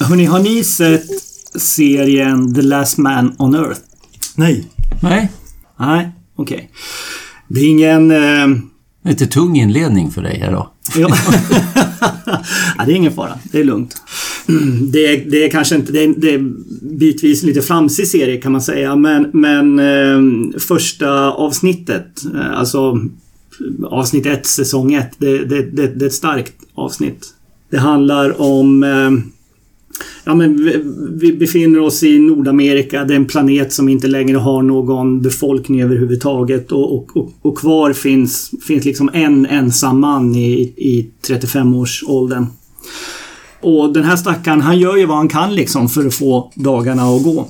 [0.00, 1.06] Hörrni, har ni sett
[1.54, 3.80] serien The Last Man on Earth?
[4.36, 4.68] Nej.
[5.02, 5.30] Nej,
[5.78, 6.70] Nej, okej.
[7.48, 8.10] Det är ingen...
[8.10, 8.48] Eh,
[9.04, 10.72] lite tung inledning för dig här då.
[10.96, 11.08] ja.
[12.78, 13.38] ja, det är ingen fara.
[13.52, 13.96] Det är lugnt.
[14.48, 15.92] Mm, Det är, det är kanske inte...
[15.92, 16.38] Det är, det är
[16.98, 18.96] bitvis lite flamsig serie kan man säga.
[18.96, 23.00] Men, men eh, första avsnittet, eh, alltså
[23.84, 25.10] avsnitt 1, säsong 1.
[25.18, 27.26] Det, det, det, det är ett starkt avsnitt.
[27.70, 28.82] Det handlar om...
[28.82, 29.10] Eh,
[30.24, 30.82] Ja, men vi,
[31.20, 33.04] vi befinner oss i Nordamerika.
[33.04, 36.72] Det är en planet som inte längre har någon befolkning överhuvudtaget.
[36.72, 42.46] Och, och, och, och kvar finns, finns liksom en ensam man i, i 35-årsåldern.
[43.60, 47.02] Och den här stackaren, han gör ju vad han kan liksom för att få dagarna
[47.02, 47.48] att gå.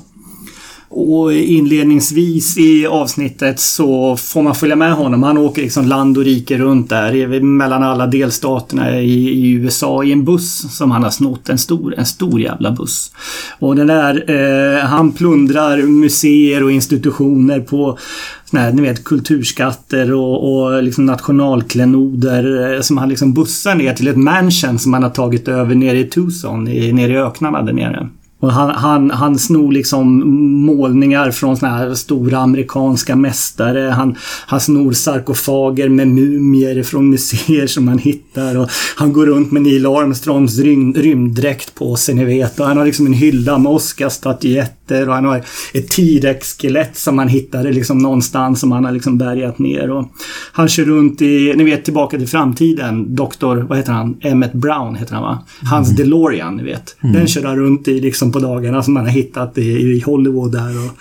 [0.92, 5.22] Och inledningsvis i avsnittet så får man följa med honom.
[5.22, 10.12] Han åker liksom land och rike runt där mellan alla delstaterna i, i USA i
[10.12, 11.48] en buss som han har snott.
[11.48, 13.12] En stor, en stor jävla buss.
[13.58, 17.98] Och den där, eh, han plundrar museer och institutioner på
[18.44, 23.94] såna här, ni vet, kulturskatter och, och liksom nationalklenoder eh, som han liksom bussar ner
[23.94, 27.62] till ett mansion som han har tagit över nere i Tucson, i, nere i öknarna
[27.62, 28.08] där nere.
[28.40, 30.30] Och han, han, han snor liksom
[30.66, 33.90] målningar från såna här stora amerikanska mästare.
[33.90, 34.16] Han,
[34.46, 38.56] han snor sarkofager med mumier från museer som han hittar.
[38.58, 42.60] Och han går runt med Neil Armstrongs rym, rymddräkt på sig, ni vet.
[42.60, 45.42] Och han har liksom en hylla med Oscarsstatyett Oscarsstatyetter och han har
[45.74, 49.90] ett T-rex-skelett som han hittade liksom någonstans som han har liksom bärgat ner.
[49.90, 50.08] Och
[50.52, 53.14] han kör runt i, ni vet, Tillbaka till framtiden.
[53.14, 54.16] Doktor, vad heter han?
[54.20, 55.38] Emmett Brown heter han va?
[55.62, 56.96] Hans DeLorean, ni vet.
[57.00, 60.52] Den kör han runt i liksom på dagarna som man har hittat i, i Hollywood
[60.52, 60.70] där.
[60.84, 60.92] Och,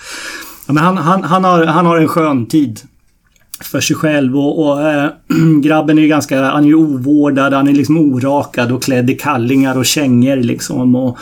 [0.66, 2.80] ja, men han, han, han, har, han har en skön tid
[3.60, 5.10] för sig själv och, och äh,
[5.62, 9.14] grabben är ju ganska, han är ju ovårdad, han är liksom orakad och klädd i
[9.14, 10.94] kallingar och kängor liksom.
[10.94, 11.18] Och,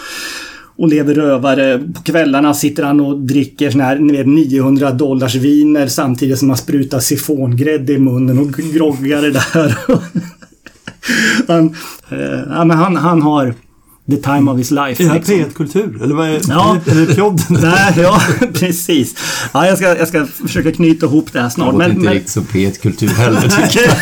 [0.79, 1.79] och lever rövare.
[1.95, 6.49] På kvällarna sitter han och dricker sån här, ni vet 900 dollars viner samtidigt som
[6.49, 9.79] han sprutar sifongrädde i munnen och groggar det där.
[11.49, 11.67] han,
[12.11, 13.55] eh, ja, men han, han har
[14.11, 15.03] the time of his life.
[15.03, 15.35] Är det här liksom.
[15.35, 16.03] P1-kultur?
[16.03, 16.77] Eller vad är, Ja.
[16.87, 17.45] är det pjodden?
[17.63, 18.21] Nej, ja,
[18.55, 19.15] precis.
[19.53, 21.67] Ja, jag, ska, jag ska försöka knyta ihop det här Det snart.
[21.75, 23.95] låter Men, inte men, riktigt som P1-kultur heller tycker jag.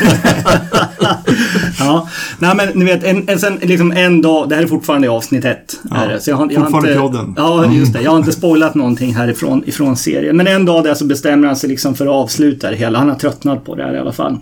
[1.87, 2.09] Ja,
[2.39, 5.11] nej men ni vet, en, en, sen, liksom en dag, det här är fortfarande i
[5.11, 5.81] avsnitt ett.
[5.83, 7.35] det, så jag har, jag fortfarande inte, prodden.
[7.37, 8.03] Ja, just det.
[8.03, 10.37] Jag har inte spoilat någonting härifrån ifrån serien.
[10.37, 12.99] Men en dag där så bestämmer han sig liksom för att avsluta det hela.
[12.99, 14.39] Han har tröttnat på det här i alla fall.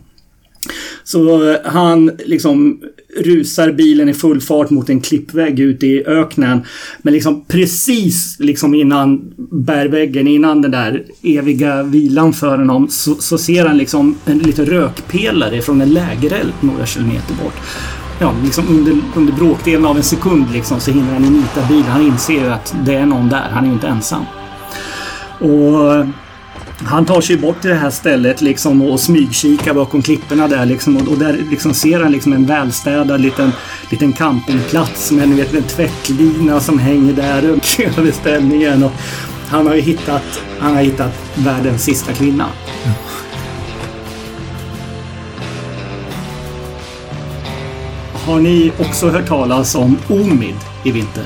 [1.04, 2.80] Så eh, han liksom
[3.16, 6.62] rusar bilen i full fart mot en klippvägg ute i öknen.
[7.02, 13.38] Men liksom precis liksom innan bärväggen, innan den där eviga vilan för honom så, så
[13.38, 17.60] ser han liksom en liten rökpelare från en lägereld några kilometer bort.
[18.20, 21.84] Ja, liksom under, under bråkdelen av en sekund liksom så hinner han nita bilen.
[21.84, 23.48] Han inser ju att det är någon där.
[23.50, 24.24] Han är ju inte ensam.
[25.40, 26.06] Och
[26.78, 30.96] han tar sig bort till det här stället liksom och smygkikar bakom klipporna där liksom
[30.96, 33.52] och, och där liksom ser han liksom en välstädad liten,
[33.90, 37.42] liten campingplats med ni vet, en tvättlina som hänger där
[37.98, 38.84] över ställningen.
[38.84, 38.92] Och
[39.48, 42.46] han har ju hittat, han har hittat världens sista kvinna.
[48.26, 51.24] Har ni också hört talas om Omid i vinter?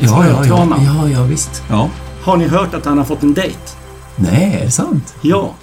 [0.00, 1.62] Ja, ja, ja, ja, ja, visst.
[1.70, 1.90] Ja.
[2.22, 3.73] Har ni hört att han har fått en dejt?
[4.16, 5.14] Nej, är det sant?
[5.22, 5.54] Ja.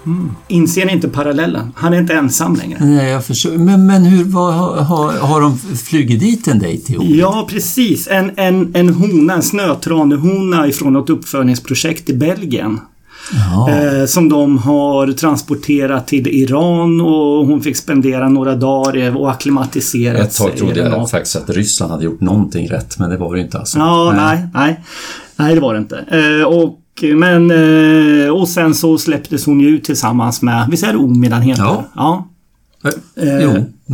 [0.47, 1.71] Inser ni inte parallellen?
[1.75, 2.77] Han är inte ensam längre.
[2.81, 3.51] Nej, jag förstår.
[3.51, 4.53] Men, men hur, vad,
[4.85, 7.05] har, har de flugit dit en dejt ihop?
[7.07, 8.07] Ja, precis.
[8.07, 12.79] En, en, en hona, en snötranehona ifrån något uppfödningsprojekt i Belgien.
[13.69, 20.17] Eh, som de har transporterat till Iran och hon fick spendera några dagar och acklimatisera
[20.17, 20.57] Ett tag sig.
[20.57, 23.79] trodde jag faktiskt att Ryssland hade gjort någonting rätt, men det var det inte alltså.
[23.79, 24.79] Ja, nej, nej.
[25.35, 25.97] Nej, det var det inte.
[25.97, 27.51] Eh, och, men,
[28.25, 31.41] eh, och sen så släpptes hon ju ut tillsammans med, visst är det Omid han
[31.41, 31.63] heter?
[31.63, 31.83] Ja.
[31.95, 32.27] ja.
[32.83, 33.49] Eh, Eh, jo.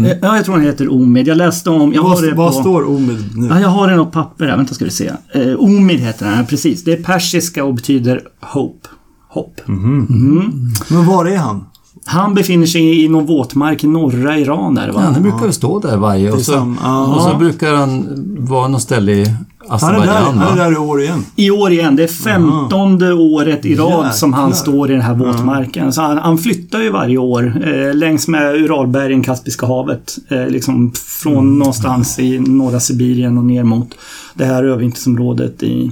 [0.05, 1.27] eh, Ja, jag tror han heter Omid.
[1.27, 1.93] Jag läste om...
[1.93, 3.47] Jag Vad, vad på, står Omid nu?
[3.47, 4.57] Ja, jag har det något papper här.
[4.57, 5.11] Vänta ska vi se.
[5.33, 6.83] Eh, Omid heter den, precis.
[6.83, 8.87] Det är persiska och betyder hope.
[9.29, 9.61] Hopp.
[9.67, 11.65] Men var är han?
[12.05, 15.01] Han befinner sig i någon våtmark i norra Iran där va?
[15.03, 16.75] Ja, han brukar ju stå där varje och så,
[17.15, 18.07] och så brukar han
[18.39, 19.37] vara något ställe i Han
[19.69, 20.37] Azerbajdzjan.
[20.37, 21.25] han är där i år igen.
[21.35, 21.95] I år igen.
[21.95, 24.61] Det är femtonde året i rad som han Jäklar.
[24.61, 25.93] står i den här våtmarken.
[25.93, 30.17] Så han, han flyttar ju varje år eh, längs med Uralbergen, Kaspiska havet.
[30.27, 30.91] Eh, liksom
[31.23, 33.89] från någonstans i norra Sibirien och ner mot
[34.33, 35.91] det här övervintringsområdet i,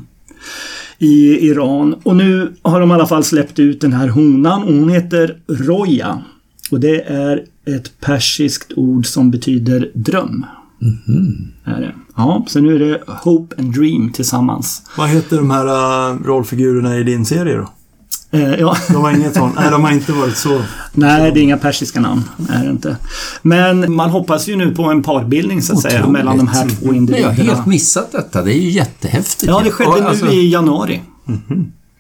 [1.00, 1.96] i Iran.
[2.04, 4.62] Och nu har de i alla fall släppt ut den här honan.
[4.62, 6.22] Hon heter Roja.
[6.72, 10.46] Och det är ett persiskt ord som betyder dröm.
[11.64, 11.92] Är det.
[12.18, 14.82] Ja, så nu är det Hope and Dream tillsammans.
[14.98, 15.66] Vad heter de här
[16.12, 17.70] äh, rollfigurerna i din serie då?
[18.32, 18.78] Eh, ja.
[18.90, 19.56] De har inget sånt.
[19.56, 20.62] Nej, de har inte varit så...
[20.94, 22.24] Nej, det är inga persiska namn.
[22.50, 22.98] Är det inte.
[23.42, 26.12] Men man hoppas ju nu på en parbildning så att säga Otroligt.
[26.14, 27.34] mellan de här två Men jag har individerna.
[27.34, 28.42] helt missat detta.
[28.44, 29.44] Det är ju jättehäftigt.
[29.52, 31.02] Ja, det skedde nu alltså, i januari.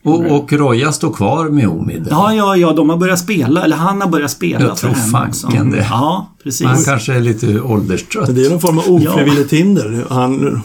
[0.06, 2.08] Och, och Roja står kvar med Omid.
[2.12, 3.64] Ja, ja, ja, de har börjat spela.
[3.64, 5.48] Eller han har börjat spela Jag tror för henne också.
[5.48, 5.88] fanken det.
[5.90, 6.68] Ja, precis.
[6.68, 8.36] Han kanske är lite ålderstrött.
[8.36, 10.06] Det är någon form av ofrivilligt hinder.
[10.10, 10.62] Han,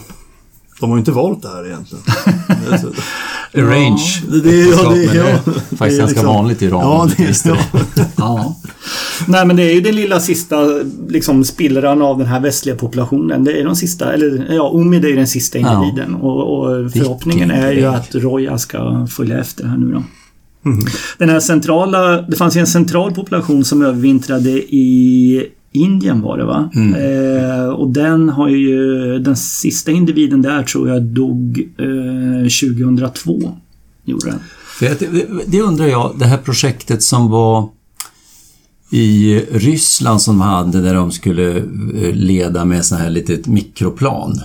[0.80, 2.04] de har ju inte valt det här egentligen.
[3.52, 4.22] Det Arrange.
[4.28, 6.64] Det, det, ja, det, Men det ja, är det faktiskt är ganska liksom- vanligt i
[6.64, 6.80] Iran.
[6.80, 7.56] Ja, det är ja.
[8.16, 8.56] Ja.
[9.28, 10.56] Nej, men det är ju den lilla sista
[11.08, 13.44] liksom, spillran av den här västliga populationen.
[13.44, 15.74] Det är de sista, eller ja, Omid är ju den sista Ja.
[15.84, 16.14] individen.
[16.14, 20.02] Och, och förhoppningen är ju att Roja ska följa efter här nu då.
[20.70, 20.80] Mhm.
[21.18, 26.44] Den här centrala, det fanns ju en central population som övervintrade i Indien var det
[26.44, 26.70] va?
[26.74, 26.94] Mm.
[26.94, 33.56] Eh, och den har ju, den sista individen där tror jag dog eh, 2002.
[34.04, 34.40] Gjorde den.
[34.80, 37.68] Det, det undrar jag, det här projektet som var
[38.90, 44.40] i Ryssland som de hade där de skulle eh, leda med sån här litet mikroplan.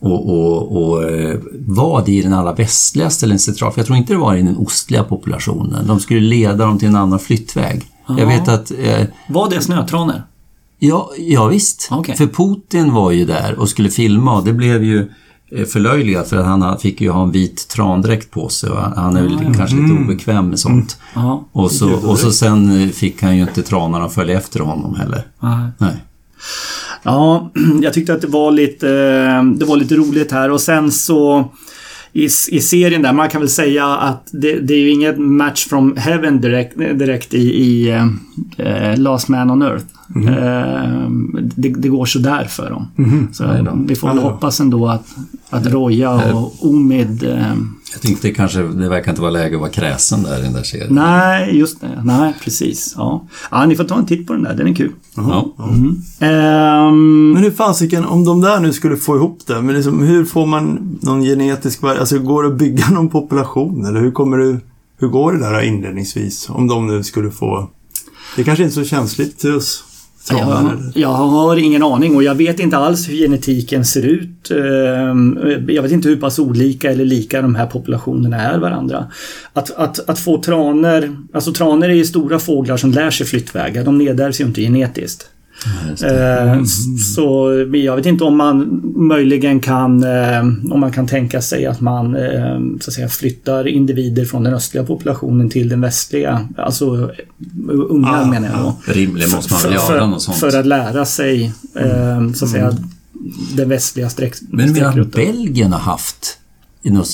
[0.00, 3.72] Och, och, och eh, var det i den allra västligaste eller den centrala?
[3.72, 5.86] För jag tror inte det var i den ostliga populationen.
[5.86, 7.82] De skulle leda dem till en annan flyttväg.
[8.08, 10.22] Jag vet att eh, Var det snötranor?
[10.88, 11.88] Ja, ja visst.
[11.90, 12.16] Okej.
[12.16, 15.10] För Putin var ju där och skulle filma och det blev ju
[15.50, 19.16] eh, förlöjligat för att han fick ju ha en vit trandräkt på sig och han
[19.16, 20.98] är väl kanske lite obekväm med sånt.
[21.14, 21.48] Ja.
[21.52, 25.26] Och, så, och så sen eh, fick han ju inte tranarna följa efter honom heller.
[25.40, 25.68] Nej.
[25.78, 26.04] Nej.
[27.02, 27.50] Ja,
[27.82, 28.88] jag tyckte att det var lite,
[29.42, 31.48] det var lite roligt här och sen så
[32.14, 35.66] i, i serien där, man kan väl säga att det, det är ju inget match
[35.66, 37.90] from heaven direkt, direkt i, i
[38.56, 39.84] eh, Last Man on Earth.
[40.16, 41.10] Eh,
[41.54, 42.86] det, det går sådär för dem.
[43.32, 43.44] Så
[43.86, 45.06] vi får väl hoppas ändå att,
[45.50, 47.24] att Roja och Omid...
[47.24, 47.54] Eh,
[47.94, 50.62] Jag tänkte kanske, det verkar inte vara läge att vara kräsen där i den där
[50.62, 50.94] serien.
[50.94, 52.02] nej, just det.
[52.04, 52.94] Nej, precis.
[52.96, 53.26] Ja.
[53.50, 54.54] ja, ni får ta en titt på den där.
[54.54, 54.92] Den är kul.
[55.14, 55.54] Ja.
[56.20, 60.24] Ehm, Men hur fasiken, om de där nu skulle få ihop det, men liksom, hur
[60.24, 63.84] får man någon genetisk Alltså går det att bygga någon population?
[63.86, 64.60] Eller hur kommer du...
[64.98, 66.48] Hur går det där inledningsvis?
[66.50, 67.68] Om de nu skulle få...
[68.36, 69.84] Det kanske inte är så känsligt till oss
[70.28, 70.70] travar, eller?
[70.70, 74.50] Jag, jag har ingen aning och jag vet inte alls hur genetiken ser ut.
[74.50, 75.38] Ehm,
[75.68, 79.06] Jag vet inte hur pass olika eller lika de här populationerna är varandra.
[79.52, 83.84] Att, att, att få traner, alltså traner är ju stora fåglar som lär sig flyttvägar.
[83.84, 85.26] De nedärvs ju inte genetiskt.
[86.04, 86.64] Eh,
[87.14, 90.40] Så jag vet inte om man möjligen kan eh,
[90.72, 94.54] om man kan tänka sig att man eh, så att säga, flyttar individer från den
[94.54, 96.48] östliga populationen till den västliga.
[96.56, 97.10] Alltså
[97.88, 98.76] ungar Ah, menar jag då.
[98.92, 100.38] Rimligen måste man väl För- göra något sånt.
[100.38, 102.76] För att lära sig eh, så att säga
[103.56, 105.10] den västliga streck, Men sträckrutten.
[105.24, 106.38] Belgien har haft
[106.86, 107.08] i något,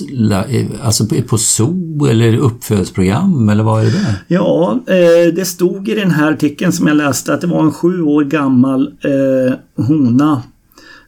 [0.83, 4.15] alltså på- zoo eller uppfödsprogram eller vad är det där?
[4.29, 7.73] Ja, eh, det stod i den här artikeln som jag läste att det var en
[7.73, 10.43] sju år gammal eh, hona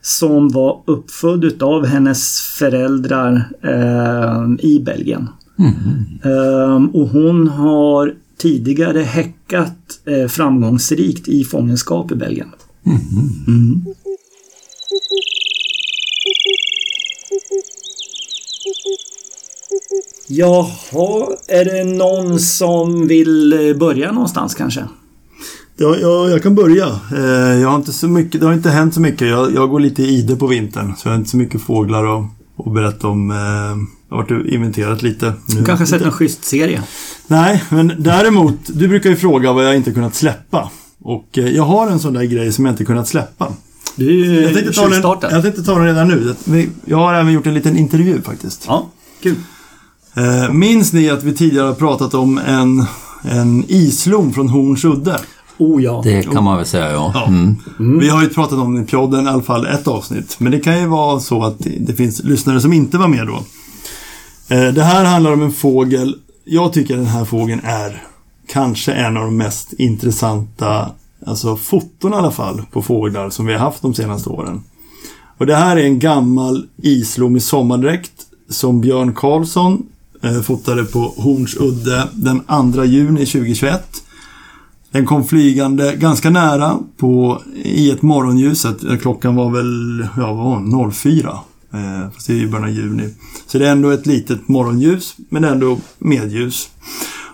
[0.01, 5.27] som var uppfödd utav hennes föräldrar eh, i Belgien.
[6.23, 9.77] Eh, och hon har tidigare häckat
[10.29, 12.47] framgångsrikt i fångenskap i Belgien.
[13.47, 13.85] Mm.
[20.27, 24.83] Jaha, är det någon som vill eh, börja någonstans kanske?
[25.77, 26.99] Ja, ja, jag kan börja.
[27.15, 29.27] Eh, jag har inte så mycket, det har inte hänt så mycket.
[29.27, 30.93] Jag, jag går lite i ide på vintern.
[30.97, 32.25] Så jag har inte så mycket fåglar att,
[32.65, 33.31] att berätta om.
[33.31, 33.37] Eh,
[34.09, 35.33] jag har varit inventerat lite.
[35.45, 35.55] Nu.
[35.59, 36.83] Du kanske har sett en schysst serie?
[37.27, 38.55] Nej, men däremot.
[38.67, 40.71] Du brukar ju fråga vad jag inte kunnat släppa.
[41.01, 43.53] Och jag har en sån där grej som jag inte kunnat släppa.
[43.95, 46.69] Du Jag tänkte ta den, jag tänkte ta den redan nu.
[46.85, 48.63] Jag har även gjort en liten intervju faktiskt.
[48.67, 48.87] Ja,
[49.23, 49.35] kul.
[50.15, 52.85] Eh, minns ni att vi tidigare har pratat om en,
[53.21, 55.19] en islom från Horns udde?
[55.57, 56.01] Oh ja.
[56.03, 57.11] Det kan man väl säga, ja.
[57.13, 57.25] Ja.
[57.27, 57.99] Mm.
[57.99, 60.35] Vi har ju pratat om det i podden i alla fall ett avsnitt.
[60.39, 63.35] Men det kan ju vara så att det- finns lyssnare som inte var med då.
[64.55, 66.15] Eh, Det här handlar om en fågel.
[66.45, 68.03] Jag tycker den här fågeln är
[68.47, 70.89] kanske en av de mest intressanta,
[71.25, 74.63] alltså foton i alla fall, på fåglar som vi har haft de senaste åren.
[75.37, 78.11] Och det här är en gammal islom i sommardräkt
[78.49, 79.85] som Björn Karlsson
[80.23, 82.41] Eh, fotade på Horns udde den
[82.73, 84.03] 2 juni 2021.
[84.91, 88.65] Den kom flygande ganska nära på, i ett morgonljus.
[88.65, 91.39] Eh, klockan var väl, ja var 04.
[91.73, 93.09] Eh, fast det är ju början av juni.
[93.47, 96.69] Så det är ändå ett litet morgonljus, men ändå medljus.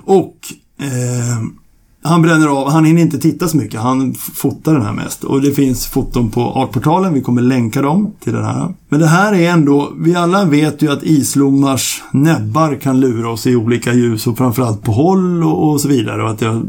[0.05, 0.37] Och
[0.79, 1.43] eh,
[2.01, 3.79] han bränner av, han hinner inte titta så mycket.
[3.79, 5.23] Han fotar den här mest.
[5.23, 8.73] Och det finns foton på Artportalen, vi kommer länka dem till den här.
[8.89, 13.47] Men det här är ändå, vi alla vet ju att islommars näbbar kan lura oss
[13.47, 16.23] i olika ljus och framförallt på håll och, och så vidare.
[16.23, 16.61] Och att det är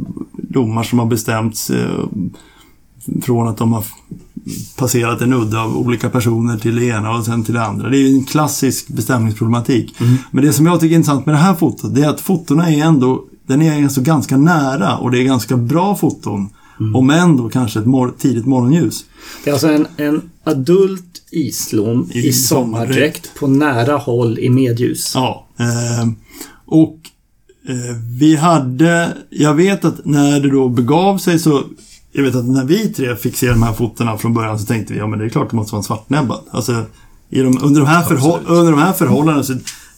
[0.50, 2.04] lommar som har bestämts eh,
[3.22, 3.84] från att de har
[4.76, 7.88] passerat en udde av olika personer till det ena och sen till det andra.
[7.88, 10.00] Det är ju en klassisk bestämningsproblematik.
[10.00, 10.16] Mm.
[10.30, 12.70] Men det som jag tycker är intressant med det här fotot, det är att fotona
[12.70, 16.48] är ändå den är alltså ganska nära och det är ganska bra foton.
[16.80, 16.96] Mm.
[16.96, 19.04] Om än då kanske ett mor tidigt morgonljus.
[19.44, 25.12] Det är alltså en, en adult islom i, i sommardräkt på nära håll i medljus.
[25.14, 25.46] Ja.
[25.58, 26.08] Eh,
[26.66, 26.96] och
[27.68, 31.62] eh, vi hade, jag vet att när det då begav sig så
[32.12, 34.92] jag vet att när vi tre fick se de här fotona från början så tänkte
[34.92, 36.40] vi ja men det är klart det måste vara en svartnäbbad.
[36.50, 36.84] Alltså,
[37.30, 38.12] i de, under, de här
[38.46, 39.52] under de här förhållandena så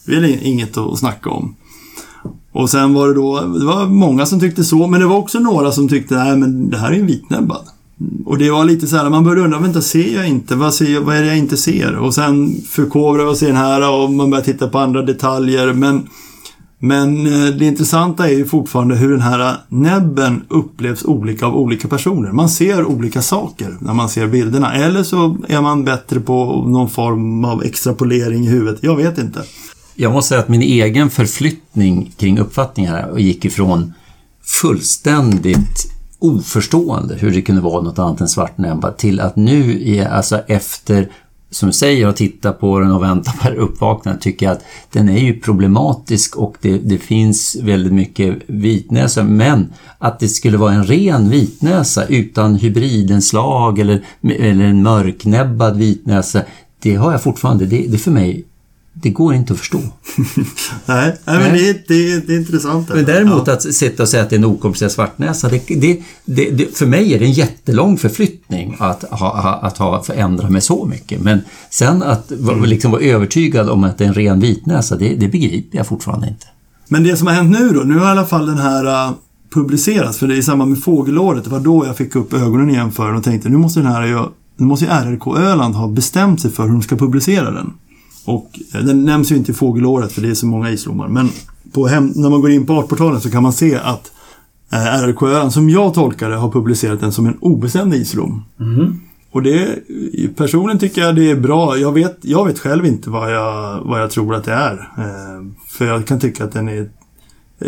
[0.06, 1.56] är det inget att snacka om.
[2.52, 5.38] Och sen var det då, det var många som tyckte så, men det var också
[5.38, 7.64] några som tyckte, nej men det här är en vitnäbbad.
[8.26, 10.54] Och det var lite så här, man började undra, vänta ser jag inte?
[10.54, 11.96] Vad, ser jag, vad är det jag inte ser?
[11.96, 15.72] Och sen förkovrar jag sig den här och man börjar titta på andra detaljer.
[15.72, 16.08] Men,
[16.78, 21.88] men eh, det intressanta är ju fortfarande hur den här näbben upplevs olika av olika
[21.88, 22.32] personer.
[22.32, 24.74] Man ser olika saker när man ser bilderna.
[24.74, 28.78] Eller så är man bättre på någon form av extrapolering i huvudet.
[28.82, 29.42] Jag vet inte.
[29.94, 33.92] Jag måste säga att min egen förflyttning kring uppfattningar gick ifrån
[34.42, 40.38] fullständigt oförstående hur det kunde vara något annat än svartnäbba till att nu, är, alltså
[40.46, 41.08] efter
[41.50, 45.08] som du säger, att titta på den och vänta på uppvaknandet tycker jag att den
[45.08, 49.22] är ju problematisk och det, det finns väldigt mycket vitnäsa.
[49.22, 56.42] Men att det skulle vara en ren vitnäsa utan hybridenslag eller, eller en mörknäbbad vitnäsa
[56.82, 58.44] det har jag fortfarande, det, det är för mig
[58.94, 59.78] det går inte att förstå.
[60.86, 62.88] nej, nej, men det, det, det är intressant.
[62.88, 63.52] Men däremot ja.
[63.52, 67.18] att sitta och säga att det är en okomplicerad svartnäsa, det, det, för mig är
[67.18, 71.20] det en jättelång förflyttning att, ha, att ha, förändra mig så mycket.
[71.20, 72.64] Men sen att mm.
[72.64, 76.28] liksom vara övertygad om att det är en ren vitnäsa, det, det begriper jag fortfarande
[76.28, 76.46] inte.
[76.88, 79.14] Men det som har hänt nu då, nu har i alla fall den här uh,
[79.54, 82.70] publicerats, för det är i samband med fågelåret, det var då jag fick upp ögonen
[82.70, 85.88] igen för den och tänkte nu måste den här, nu måste ju RRK Öland ha
[85.88, 87.72] bestämt sig för hur de ska publicera den.
[88.24, 91.08] Och eh, den nämns ju inte i fågelåret för det är så många islommar.
[91.08, 91.28] Men
[91.90, 94.12] hem, när man går in på Artportalen så kan man se att
[94.72, 98.44] eh, RRK Öland, som jag tolkar det, har publicerat den som en obestämd islom.
[98.60, 99.00] Mm.
[99.32, 99.78] Och det,
[100.36, 101.76] personligen tycker jag det är bra.
[101.76, 104.72] Jag vet, jag vet själv inte vad jag, vad jag tror att det är.
[104.98, 106.88] Eh, för jag kan tycka att den är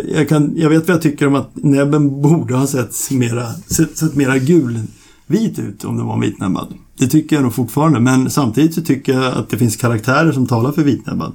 [0.03, 3.97] jag, kan, jag vet vad jag tycker om att näbben borde ha sett mera, sett,
[3.97, 6.73] sett mera gulvit ut om det var vitnäbbad.
[6.97, 10.47] Det tycker jag nog fortfarande, men samtidigt så tycker jag att det finns karaktärer som
[10.47, 11.33] talar för vitnäbbad.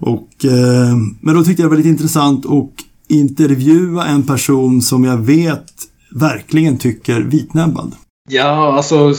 [0.00, 2.70] Och, eh, men då tyckte jag det var lite intressant att
[3.08, 5.72] intervjua en person som jag vet
[6.10, 7.94] verkligen tycker vitnäbbad.
[8.28, 9.14] Ja, alltså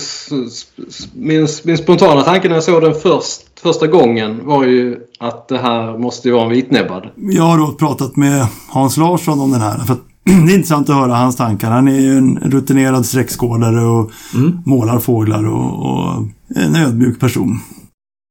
[1.13, 5.57] min, min spontana tanke när jag såg den först, första gången var ju att det
[5.57, 7.09] här måste ju vara en vitnäbbad.
[7.15, 9.77] Jag har då pratat med Hans Larsson om den här.
[9.77, 9.95] För
[10.47, 11.71] det är intressant att höra hans tankar.
[11.71, 14.61] Han är ju en rutinerad streckskådare och mm.
[14.65, 17.59] målar fåglar och, och, en ödmjuk person.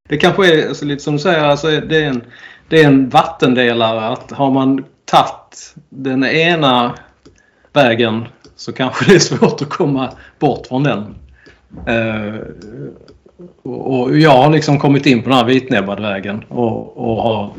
[0.08, 2.22] Det kanske är alltså, lite som du säger, alltså, det, är en,
[2.68, 4.08] det är en vattendelare.
[4.08, 6.94] Att har man tagit den ena
[7.72, 8.24] vägen
[8.56, 11.14] så kanske det är svårt att komma bort från den.
[11.88, 12.40] Uh,
[13.62, 17.52] och jag har liksom kommit in på den här vitnäbbade vägen och, och har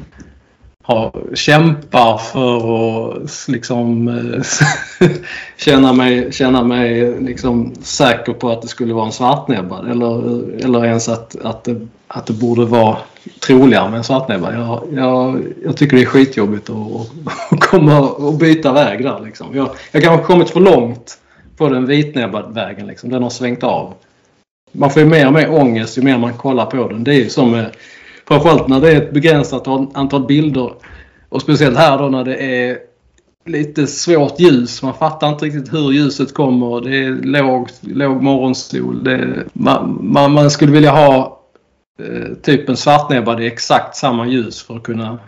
[0.84, 5.08] har, kämpar för att liksom eh,
[5.58, 10.86] känna mig, känna mig liksom säker på att det skulle vara en svartnäbbad eller, eller
[10.86, 12.98] ens att, att, det, att det borde vara
[13.46, 14.54] troligare med en svartnäbbad.
[14.54, 17.12] Jag, jag, jag tycker det är skitjobbigt att,
[17.52, 19.22] att komma och byta väg där.
[19.26, 19.48] Liksom.
[19.54, 21.18] Jag, jag kanske har kommit för långt
[21.58, 22.88] på den vitnäbbad vägen.
[22.88, 23.10] Liksom.
[23.10, 23.94] Den har svängt av.
[24.72, 27.04] Man får ju mer och mer ångest ju mer man kollar på den.
[27.04, 27.76] Det är ju som med
[28.28, 30.74] Framförallt när det är ett begränsat antal bilder.
[31.30, 32.78] Och speciellt här då när det är
[33.46, 34.84] lite svårt ljus.
[34.84, 36.82] Man fattar inte riktigt hur ljuset kommer.
[36.82, 39.04] Det är låg, låg morgonsol.
[39.04, 41.40] Det, man, man, man, skulle vilja ha
[42.00, 45.20] eh, typ en svartnäbbad i exakt samma ljus för att kunna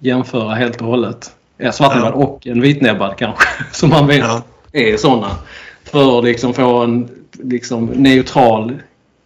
[0.00, 1.30] jämföra helt och hållet.
[1.56, 2.16] Ja, svartnäbbad ja.
[2.16, 3.44] och en vitnäbbad kanske.
[3.72, 4.42] Som man vet ja.
[4.72, 5.30] är sådana.
[5.84, 8.72] För att liksom få en liksom, neutral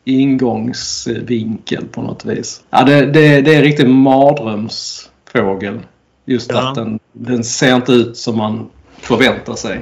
[0.09, 2.63] ingångsvinkel på något vis.
[2.71, 5.79] Ja, det, det, det är en riktig mardrömsfågel.
[6.25, 6.69] Just ja.
[6.69, 8.69] att den, den ser inte ut som man
[9.01, 9.81] förväntar sig.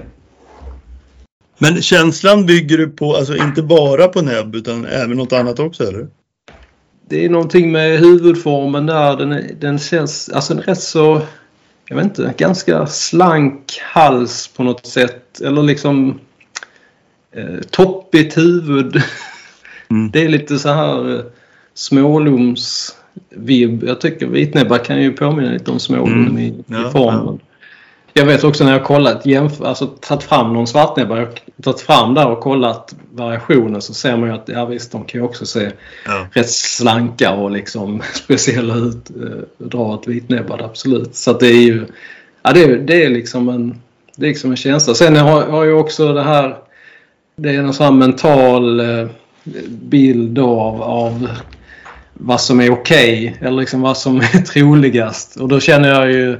[1.58, 5.84] Men känslan bygger du på, alltså inte bara på näbb utan även något annat också
[5.84, 6.06] eller?
[7.08, 9.16] Det är någonting med huvudformen där.
[9.16, 11.22] Den, den känns, alltså den är rätt så
[11.88, 15.40] jag vet inte, ganska slank hals på något sätt.
[15.40, 16.20] Eller liksom
[17.32, 19.02] eh, toppigt huvud.
[19.90, 20.10] Mm.
[20.10, 21.20] Det är lite så här eh,
[21.74, 23.84] smålomsvibb.
[23.86, 26.38] Jag tycker vitnäbbar kan ju påminna lite om smålom Mm.
[26.38, 27.38] i, Ja, i formen.
[28.12, 31.80] Jag vet också när jag kollat, jämf- alltså tagit fram någon svartnäbba, jag har tagit
[31.80, 35.24] fram där och kollat variationen så ser man ju att ja visst, de kan ju
[35.24, 35.70] också se
[36.06, 36.26] Ja.
[36.32, 39.10] rätt slanka och liksom speciella ut.
[39.10, 41.14] Eh, dra ett vitnäbbad, absolut.
[41.14, 41.86] Så att det är ju,
[42.42, 43.80] ja det är, det är liksom en,
[44.16, 44.94] det är liksom en känsla.
[44.94, 46.56] Sen har, har jag också det här,
[47.36, 49.06] det är en sån här mental eh,
[49.68, 51.28] bild av, av
[52.12, 55.36] vad som är okej eller liksom vad som är troligast.
[55.36, 56.38] Och då känner jag ju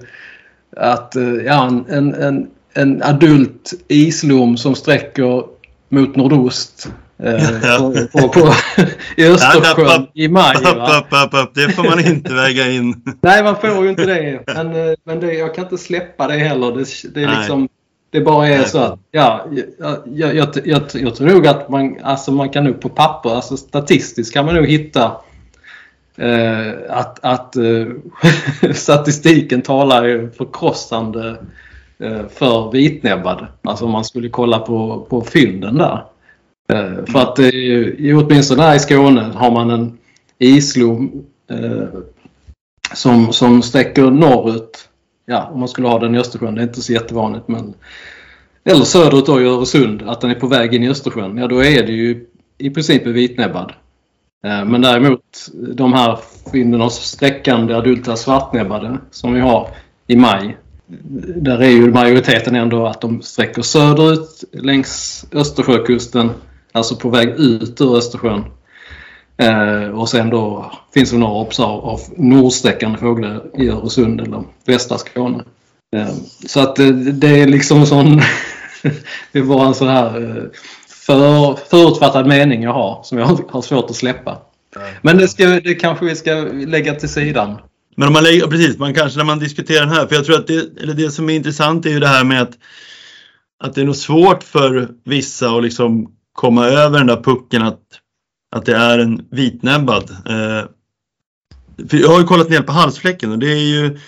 [0.77, 5.45] att eh, ja, en, en, en, adult islom som sträcker
[5.89, 6.89] mot nordost
[7.23, 8.55] eh, på, på, på,
[9.17, 10.57] i Östersjön i maj.
[10.57, 10.99] Upp, Va?
[10.99, 11.55] upp, upp, upp.
[11.55, 13.03] Det får man inte väga in.
[13.21, 14.43] Nej, man får ju inte det.
[14.47, 16.73] Men, eh, men det, jag kan inte släppa det heller.
[16.73, 17.39] Det, det är Nej.
[17.39, 17.69] liksom...
[18.17, 19.47] Det bara är så att, ja,
[19.79, 23.57] jag, jag, jag, jag, tror nog att man, alltså man kan nog på papper, alltså
[23.57, 25.13] statistiskt kan man nog hitta
[26.17, 27.87] eh, att, att eh,
[28.75, 31.37] statistiken talar förkrossande
[31.99, 33.47] eh, för vitnäbbad.
[33.63, 36.05] Alltså om man skulle kolla på, på fynden där.
[36.73, 39.99] Eh, för att i- åtminstone här i Skåne har man en
[40.39, 41.89] islom eh,
[42.95, 44.89] som, som sträcker norrut.
[45.26, 46.54] Ja, om man skulle ha den i Östersjön.
[46.54, 47.75] Det är inte så jättevanligt men
[48.64, 51.38] eller söderut då i Öresund, att den är på väg in i Östersjön.
[51.38, 52.26] Ja, då är det ju
[52.59, 53.73] i princip vitnäbbad.
[54.47, 55.23] Eh, men däremot
[55.75, 56.18] de här
[56.52, 59.71] fynden av sträckande adulta svartnäbbade som vi har
[60.06, 60.56] i maj.
[61.37, 66.30] Där är ju majoriteten ändå att de sträcker söderut längs Östersjökusten,
[66.73, 68.45] alltså på väg ut ur Östersjön.
[69.38, 74.99] Eh, och sen då finns det några observ av nordsträckande fåglar i Öresund eller västra
[74.99, 75.45] Skåne.
[75.97, 76.14] Eh,
[76.47, 78.16] så att det, det är liksom sån...
[79.33, 80.45] det är bara en sån här eh,
[81.07, 84.38] för, förutfattad mening jag har som jag har svårt att släppa.
[85.02, 87.58] Men det, ska, det kanske vi ska lägga till sidan.
[87.97, 90.37] Men om man lägger, precis, man kanske när man diskuterar den här, för jag tror
[90.37, 92.52] att det, eller det som är intressant är ju det här med att,
[93.65, 97.80] att det är nog svårt för vissa att liksom komma över den där pucken att,
[98.50, 100.11] att det är en vitnäbbad.
[100.11, 100.65] Eh,
[101.89, 103.99] för jag har ju kollat ner på halsfläcken och det är ju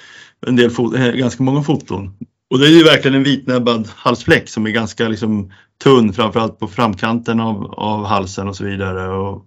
[0.46, 2.16] en del fot, eh, ganska många foton.
[2.50, 6.68] Och det är ju verkligen en vitnäbbad halsfläck som är ganska liksom tunn, framförallt på
[6.68, 9.08] framkanten av, av halsen och så vidare.
[9.08, 9.46] Och,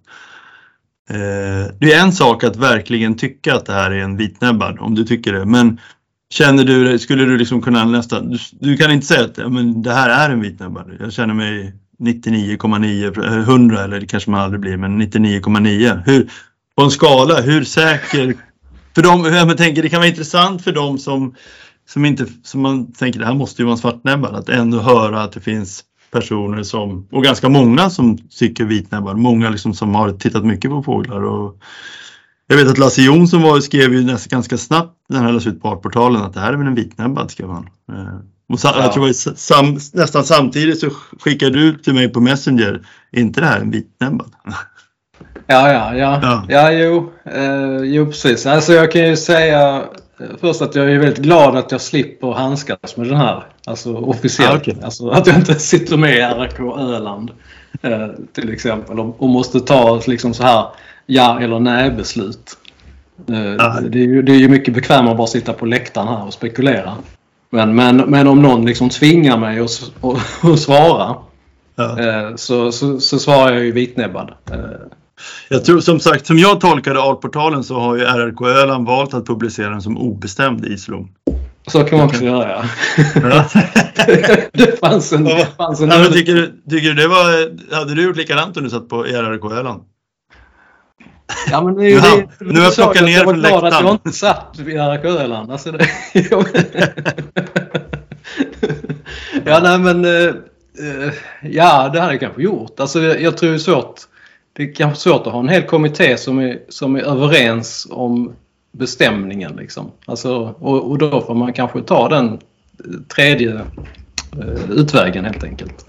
[1.12, 4.96] Eh, det är en sak att verkligen tycka att det här är en vitnäbbad, om
[4.96, 5.46] du tycker det.
[5.46, 5.80] Men
[6.34, 9.82] känner du skulle du liksom kunna nästan, du, du kan inte säga att ja, men
[9.82, 10.92] det här är en vitnäbbad.
[11.00, 16.02] Jag känner mig 99,9, 100 eh, eller det kanske man aldrig blir, men 99,9.
[16.06, 16.30] Hur,
[16.76, 18.36] på en skala, hur säker,
[18.96, 21.36] för dem, jag tänker det kan vara intressant för dem som,
[21.90, 25.24] som inte, som man tänker det här måste ju vara en svartnäbbad, att ändå höra
[25.24, 29.18] att det finns personer som, och ganska många som tycker vitnäbbad.
[29.18, 31.24] många liksom som har tittat mycket på fåglar.
[31.24, 31.58] Och
[32.48, 35.62] jag vet att Lasse Jonsson var, skrev ju nästan ganska snabbt när han lades ut
[35.62, 37.70] på Artportalen att det här är väl en vitnäbbad, skrev han.
[37.92, 38.20] Eh,
[38.58, 38.82] Sa, Ja.
[38.84, 43.48] jag tror var sam, nästan samtidigt så skickade du till mig på Messenger, inte det
[43.48, 44.32] här en vitnäbbad?
[45.48, 46.20] Ja, ja, ja.
[46.22, 46.44] Ja.
[46.50, 48.46] Ja, jo, eh, jo precis.
[48.46, 49.76] Alltså jag kan ju säga
[50.20, 53.44] eh, först att jag är väldigt glad att jag slipper handskas med den här.
[53.66, 54.52] Alltså officiellt.
[54.54, 54.78] Ah, okej.
[54.84, 57.32] Alltså att jag inte sitter med i RK Öland
[57.82, 60.66] eh, till exempel och, och måste ta liksom så här
[61.06, 62.58] ja eller nej beslut.
[63.30, 63.80] Eh, Ah.
[63.82, 66.34] det, är ju, det är ju mycket bekvämare att bara sitta på läktaren här och
[66.34, 66.96] spekulera.
[67.52, 71.16] Men, men, men om någon liksom tvingar mig att, att, att svara
[71.76, 72.00] Ja.
[72.00, 74.32] eh, så, så, så svarar jag ju vitnäbbad.
[74.52, 74.58] Eh,
[75.50, 79.26] Jag tror som sagt, som jag tolkade Artportalen så har ju RRK Öland valt att
[79.26, 81.10] publicera den som obestämd islom.
[81.68, 82.64] Så kan man också göra ja.
[83.16, 83.46] Ja.
[84.54, 85.24] det fanns en...
[85.24, 88.64] Det fanns en Ja, tycker, du, tycker du det var, hade du gjort likadant om
[88.64, 89.82] du satt på RRK Öland?
[91.52, 93.40] Ja, men det Nu har- det, nu har jag plockat att ner Jag var från
[93.42, 93.86] glad att läktaren.
[93.86, 95.52] jag inte satt vid Öland.
[95.52, 95.88] Alltså det,
[99.46, 100.06] ja, nej men...
[100.06, 100.12] eh,
[100.80, 102.80] eh, ja, det hade jag kanske gjort.
[102.80, 103.96] Alltså jag, jag tror det är svårt.
[104.54, 108.34] Det är kanske svårt att ha en hel kommitté som är, som är överens om
[108.72, 109.56] bestämningen.
[109.56, 109.92] Liksom.
[110.06, 112.38] Alltså, och, och då får man kanske ta den eh,
[113.16, 113.62] tredje
[114.70, 115.86] utvägen helt enkelt.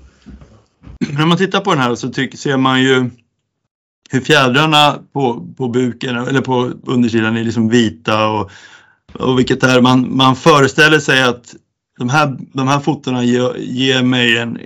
[1.19, 3.11] När man tittar på den här så tycker, ser man ju
[4.11, 8.51] hur fjädrarna på, på buken eller på undersidan är liksom vita och,
[9.13, 11.55] och vilket är man, man föreställer sig att
[11.99, 14.59] de här, de här fotona ger, ger mig, en,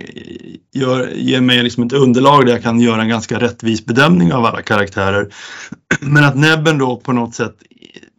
[0.73, 4.45] gör, ger mig liksom ett underlag där jag kan göra en ganska rättvis bedömning av
[4.45, 5.29] alla karaktärer.
[6.01, 7.55] Men att näbben då på något sätt,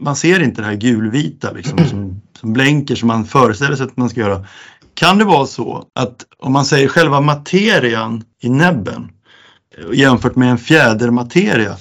[0.01, 3.97] man ser inte det här gulvita liksom som, som blänker som man föreställer sig att
[3.97, 4.45] man ska göra.
[4.95, 9.11] Kan det vara så att om man säger själva materian i näbben
[9.93, 11.77] jämfört med en fjädermateria,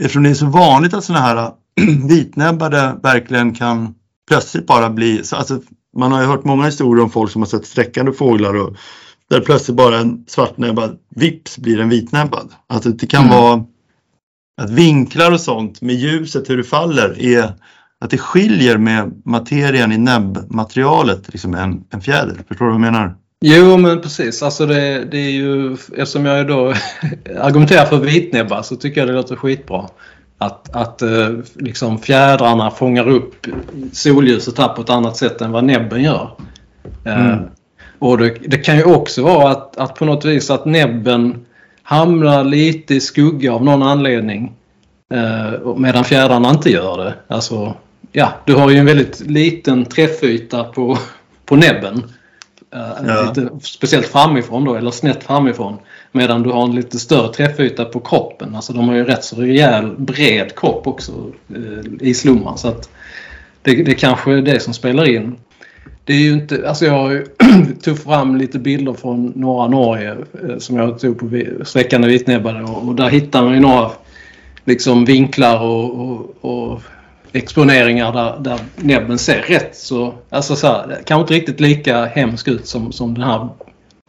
[0.00, 1.52] eftersom det är så vanligt att sådana här
[2.08, 3.94] vitnäbbade verkligen kan
[4.28, 5.60] plötsligt bara bli, alltså
[5.96, 8.76] man har ju hört många historier om folk som har sett sträckande fåglar och
[9.30, 12.52] där plötsligt bara en svartnäbbad vips blir en vitnäbbad.
[12.66, 13.36] Alltså det kan mm.
[13.36, 13.64] vara
[14.62, 17.52] att vinklar och sånt med ljuset, hur det faller, är
[18.00, 22.34] att det skiljer med materian i näbbmaterialet, liksom en, en fjäder.
[22.48, 23.14] Förstår du vad jag menar?
[23.44, 26.74] Jo men precis, alltså det, det är ju eftersom jag då
[27.40, 29.88] argumenterar för vitnäbbar så tycker jag det låter skitbra.
[30.38, 33.46] Att, att eh, liksom fjädrarna fångar upp
[33.92, 36.30] solljuset här på ett annat sätt än vad näbben gör.
[37.04, 37.38] Eh, mm.
[37.98, 41.46] och det, det, kan ju också vara att, att på något vis att näbben
[41.82, 44.52] hamnar lite i skugga av någon anledning.
[45.14, 47.14] Eh, medan fjädrarna inte gör det.
[47.28, 47.74] Alltså,
[48.12, 50.98] ja, du har ju en väldigt liten träffyta på,
[51.44, 52.02] på näbben.
[52.70, 53.32] Ja.
[53.34, 55.78] Lite, speciellt framifrån då, eller snett framifrån.
[56.12, 58.54] Medan du har en lite större träffyta på kroppen.
[58.54, 61.12] Alltså de har ju rätt så rejäl bred kropp också
[61.54, 62.58] eh, i slumman.
[62.58, 62.88] Så att
[63.62, 65.36] det, det kanske är det som spelar in.
[66.04, 67.22] Det är ju inte, alltså jag
[67.82, 70.16] tog fram lite bilder från norra Norge
[70.48, 73.90] eh, som jag tog på sträckande vitnäbbade och, och där hittar man ju några
[74.64, 76.82] liksom vinklar och, och, och
[77.36, 82.48] exponeringar där, där näbben ser rätt så, alltså så här, kanske inte riktigt lika hemskt
[82.48, 83.48] ut som, som den här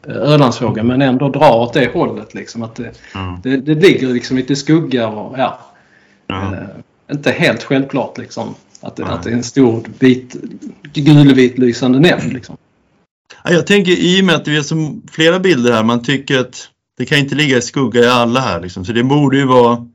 [0.08, 3.42] eh, Ölandsfågeln men ändå drar åt det hållet liksom att det, mm.
[3.44, 5.60] det, det, ligger liksom lite skugga och ja.
[6.30, 6.54] Mm.
[6.54, 6.60] Eh,
[7.12, 9.12] inte helt självklart liksom att, mm.
[9.12, 10.36] att det är en stor vit,
[10.94, 12.58] gulvit lysande näbb liksom.
[13.44, 16.70] Jag tänker i och med att det är så flera bilder här, man tycker att
[16.98, 19.88] det kan inte ligga i skugga i alla här liksom, så det borde ju vara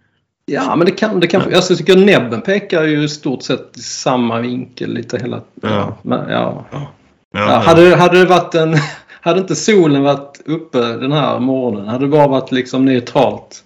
[0.52, 1.26] Ja, men det kan det.
[1.26, 5.40] Kan, alltså, jag tycker näbben pekar ju i stort sett i samma vinkel lite hela...
[5.62, 5.98] Ja.
[6.02, 6.66] Men, ja.
[6.70, 6.92] ja.
[7.32, 8.76] ja hade, hade det varit en...
[9.24, 13.64] Hade inte solen varit uppe den här morgonen, hade det bara varit liksom neutralt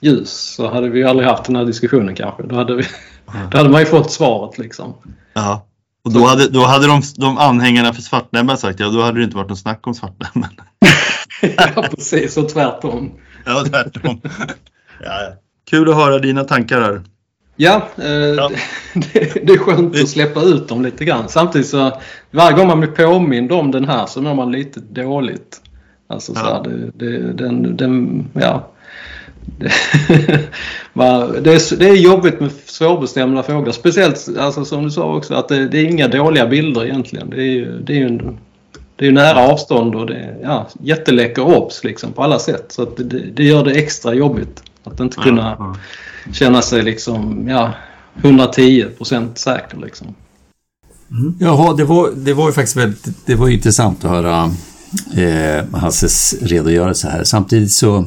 [0.00, 2.42] ljus så hade vi aldrig haft den här diskussionen kanske.
[2.42, 2.82] Då hade, vi,
[3.50, 4.94] då hade man ju fått svaret liksom.
[5.32, 5.66] Ja.
[6.04, 9.24] Och då hade, då hade de, de anhängarna för svartnäbben sagt ja, då hade det
[9.24, 10.50] inte varit något snack om svartnäbben.
[11.74, 12.36] ja, precis.
[12.36, 13.12] Och tvärtom.
[13.46, 14.20] Ja, tvärtom.
[15.04, 15.32] Ja, ja.
[15.70, 17.02] Kul att höra dina tankar här.
[17.56, 18.50] Ja, eh, ja.
[18.94, 21.28] Det, det, är skönt att släppa ut dem lite grann.
[21.28, 21.92] Samtidigt så
[22.30, 25.60] varje gång man blir påmind om den här så mår man lite dåligt.
[26.06, 28.70] Alltså så här, det, det, den, den, ja.
[29.58, 29.64] Det,
[31.42, 33.72] det, är, det är jobbigt med svårbestämda fåglar.
[33.72, 37.30] Speciellt alltså, som du sa också att det, det är inga dåliga bilder egentligen.
[37.30, 38.18] Det är, det är ju
[38.96, 42.72] det är nära avstånd och det är ja, jätteläcker obs liksom på alla sätt.
[42.72, 44.62] Så det, det, gör det extra jobbigt.
[44.84, 45.76] Att inte kunna ja,
[46.26, 46.32] ja.
[46.32, 47.74] känna sig liksom, ja,
[48.22, 50.14] 110 procent säker liksom.
[51.10, 51.34] Mm.
[51.40, 54.50] Jaha, det var, det var ju faktiskt väldigt, det var intressant att höra
[55.16, 57.24] eh, Hasses redogörelse här.
[57.24, 58.04] Samtidigt så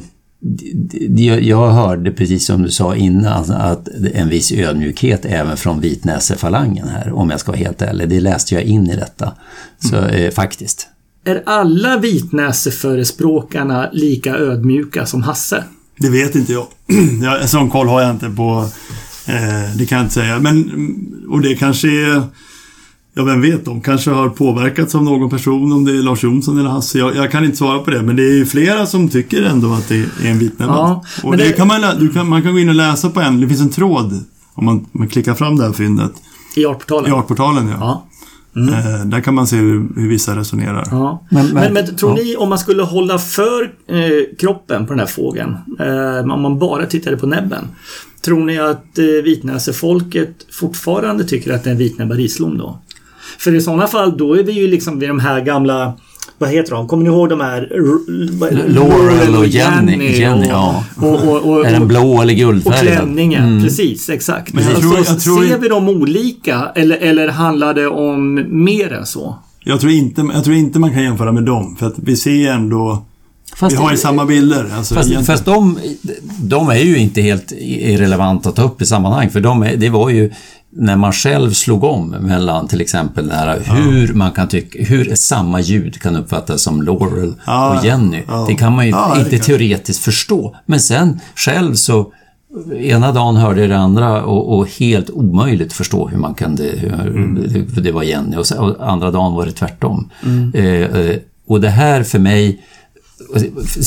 [1.40, 7.12] jag hörde precis som du sa innan att en viss ödmjukhet även från vitnäsefalangen här,
[7.12, 8.08] om jag ska vara helt ärlig.
[8.08, 9.32] Det läste jag in i detta.
[9.78, 10.14] Så mm.
[10.14, 10.88] eh, faktiskt.
[11.24, 15.64] Är alla vitnäseförespråkarna lika ödmjuka som Hasse?
[15.98, 16.66] Det vet inte jag.
[17.42, 18.68] En sån koll har jag inte på.
[19.26, 20.40] Eh, det kan jag inte säga.
[20.40, 20.70] Men,
[21.28, 22.22] och det kanske är...
[23.14, 23.64] Ja, vem vet?
[23.64, 26.98] De kanske har påverkats av någon person, om det är Lars Jonsson eller Hasse.
[26.98, 29.72] Jag, jag kan inte svara på det, men det är ju flera som tycker ändå
[29.72, 30.76] att det är en vitnäbbad.
[30.76, 33.40] Ja, och det, det, kan man, kan, man kan gå in och läsa på en.
[33.40, 34.24] Det finns en tråd,
[34.54, 36.12] om man, man klickar fram det här fyndet.
[36.56, 37.10] I artportalen?
[37.10, 37.76] I artportalen, ja.
[37.80, 38.06] ja.
[38.56, 38.74] Mm.
[38.74, 40.88] Eh, där kan man se hur, hur vissa resonerar.
[40.90, 41.24] Ja.
[41.30, 42.24] Men, men, men, men, tror ja.
[42.24, 46.58] ni om man skulle hålla för eh, kroppen på den här fågeln, eh, om man
[46.58, 47.68] bara tittade på näbben.
[48.20, 52.78] Tror ni att eh, vitnäsefolket fortfarande tycker att det är en vitnäbbad rislom då?
[53.38, 55.92] För i sådana fall då är vi ju liksom vid de här gamla
[56.38, 56.88] vad heter de?
[56.88, 57.68] Kommer ni ihåg de här?
[58.68, 60.18] Laurel och Jenny.
[60.18, 60.84] Jenny ja.
[60.96, 62.80] Och, och, och, är den blå eller guldfärgad?
[62.80, 63.62] Och klänningen, mm.
[63.62, 64.08] precis.
[64.08, 64.52] Exakt.
[64.52, 68.46] Men jag alltså, tror, jag tror ser vi dem olika eller, eller handlar det om
[68.64, 69.38] mer än så?
[69.64, 71.76] Jag tror, inte, jag tror inte man kan jämföra med dem.
[71.76, 73.04] För att vi ser ändå
[73.56, 74.66] Fast vi har ju samma bilder.
[74.76, 75.78] Alltså, fast, fast de,
[76.40, 79.30] de är ju inte helt irrelevanta att ta upp i sammanhang.
[79.30, 80.32] För de är, det var ju
[80.74, 84.14] när man själv slog om mellan till exempel det här, hur ja.
[84.14, 88.22] man kan tycka, hur samma ljud kan uppfattas som Laurel ja, och Jenny.
[88.28, 88.44] Ja.
[88.48, 90.56] Det kan man ju inte teoretiskt förstå.
[90.66, 92.12] Men sen själv så
[92.78, 96.92] Ena dagen hörde jag det andra och, och helt omöjligt förstå hur man kunde, hur,
[96.92, 97.66] mm.
[97.76, 100.10] det var Jenny och, och, andra dagen var det tvärtom.
[100.24, 100.52] Mm.
[100.54, 102.60] Eh, eh och det här för mig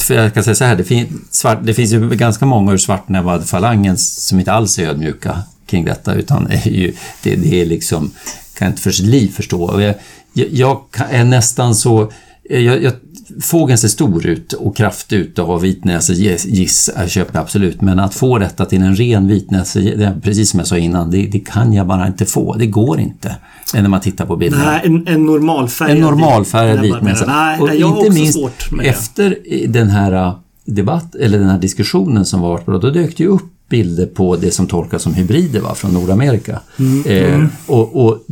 [0.04, 2.78] för jag kan säga så här, det, fin, svart, det finns ju ganska många ur
[2.78, 6.93] svartnäbbad falangen som inte alls är ödmjuka kring detta utan är ju,
[7.24, 8.12] det, det är liksom
[8.56, 9.82] kan inte för sitt liv förstå.
[9.82, 9.95] Jag,
[10.34, 12.12] jag, jag är nästan så...
[12.50, 12.93] Jag, jag,
[13.42, 17.82] fågeln ser stor ut och kraftig ut och har vitnäsa giss köper jag absolut.
[17.82, 19.80] Men att få detta till en ren vitnäsa,
[20.22, 22.56] precis som jag sa innan, det, det, kan jag bara inte få.
[22.56, 23.36] Det går inte.
[23.74, 24.72] När man tittar på bilderna.
[24.72, 27.26] Nej, en, en normalfärgad En normalfärgad vitnäsa.
[27.26, 30.34] Nej, och jag inte minst svårt med efter den här
[30.66, 34.52] debatt, eller den här diskussionen som var, då dök det ju upp bilder på det
[34.52, 36.60] som tolkas som hybrider va, från Nordamerika.
[36.80, 37.06] Mm.
[37.06, 38.26] Eh, och, och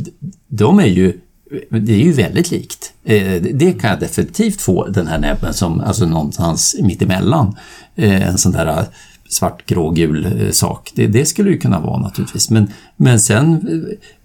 [0.48, 1.20] de är ju
[1.68, 2.92] det är ju väldigt likt.
[3.04, 7.56] Eh, det kan jag definitivt få den här näbben som, alltså någonstans mittemellan.
[7.94, 8.84] Eh, en sån där eh,
[9.28, 10.92] svart, grå, gul sak.
[10.94, 12.50] Det, det skulle det kunna vara naturligtvis.
[12.50, 13.60] Men, men sen,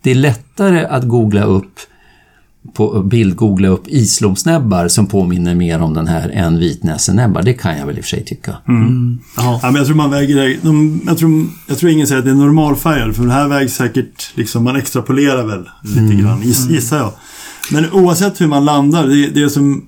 [0.02, 1.80] det är lättare att googla upp
[2.74, 7.44] på bildgoogla upp islomsnäbbar som påminner mer om den här än vitnäsenäbbar.
[7.44, 8.56] Det kan jag väl i och för sig tycka.
[8.68, 9.20] Mm.
[9.38, 9.60] Ja.
[9.64, 12.36] men jag tror man väger de, jag, tror, jag tror ingen säger att det är
[12.36, 16.22] normalfärgad för det här vägs säkert, liksom, man extrapolerar väl lite mm.
[16.22, 17.12] grann, giss, gissar jag.
[17.72, 19.86] Men oavsett hur man landar, det, det som,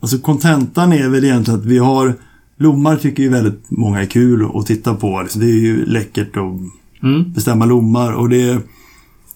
[0.00, 2.14] alltså kontentan är väl egentligen att vi har
[2.60, 5.26] Lommar tycker ju väldigt många är kul att titta på.
[5.34, 6.60] Det är ju läckert att
[7.02, 7.32] mm.
[7.32, 8.58] bestämma lommar och det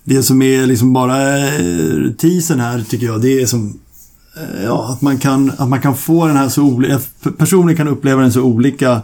[0.04, 3.78] det som är liksom bara eh, teasern här tycker jag, det är som
[4.36, 7.00] eh, Ja, att man kan, att man kan få den här så olika,
[7.38, 9.02] personer kan uppleva den så olika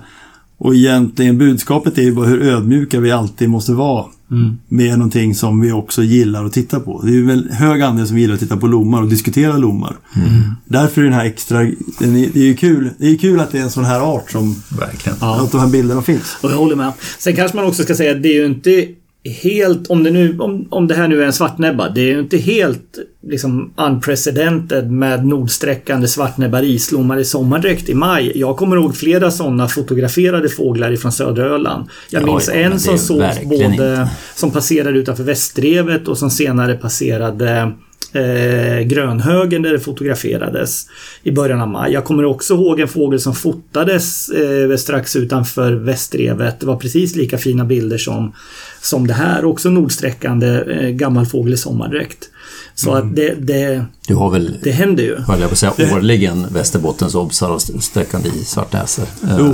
[0.58, 4.58] och egentligen budskapet är ju bara hur ödmjuka vi alltid måste vara mm.
[4.68, 7.02] med någonting som vi också gillar att titta på.
[7.02, 9.96] Det är väl hög andel som gillar att titta på lommar och diskutera lommar.
[10.16, 10.28] Mm.
[10.64, 11.58] Därför är den här extra,
[11.98, 14.62] det är ju kul, det är kul att det är en sån här art som
[14.68, 15.18] Verkligen.
[15.20, 16.36] Att de här bilderna finns.
[16.40, 16.92] Och jag håller med.
[17.18, 18.86] Sen kanske man också ska säga att det är ju inte
[19.24, 22.20] helt, om det, nu, om, om det här nu är en svartnäbba, det är ju
[22.20, 28.32] inte helt liksom unprecedented med nordsträckande svartnäbbar islommar i sommardräkt i maj.
[28.34, 31.88] Jag kommer ihåg flera sådana fotograferade fåglar ifrån södra Öland.
[32.10, 34.08] Jag minns ja, en som sågs både inte.
[34.34, 37.72] som passerade utanför Västrevet och som senare passerade
[38.12, 40.86] eh, Grönhögen där det fotograferades
[41.22, 41.92] i början av maj.
[41.92, 46.60] Jag kommer också ihåg en fågel som fotades eh, strax utanför Västrevet.
[46.60, 48.32] Det var precis lika fina bilder som,
[48.80, 49.44] som det här.
[49.44, 52.30] Också nordsträckande eh, gammal fågel i sommardräkt.
[52.74, 53.08] Så mm.
[53.08, 55.16] att det, det, du har väl, det händer ju.
[55.16, 59.06] Höll jag på att säga, årligen Västerbottens obsar och sträckande i svartnäsor.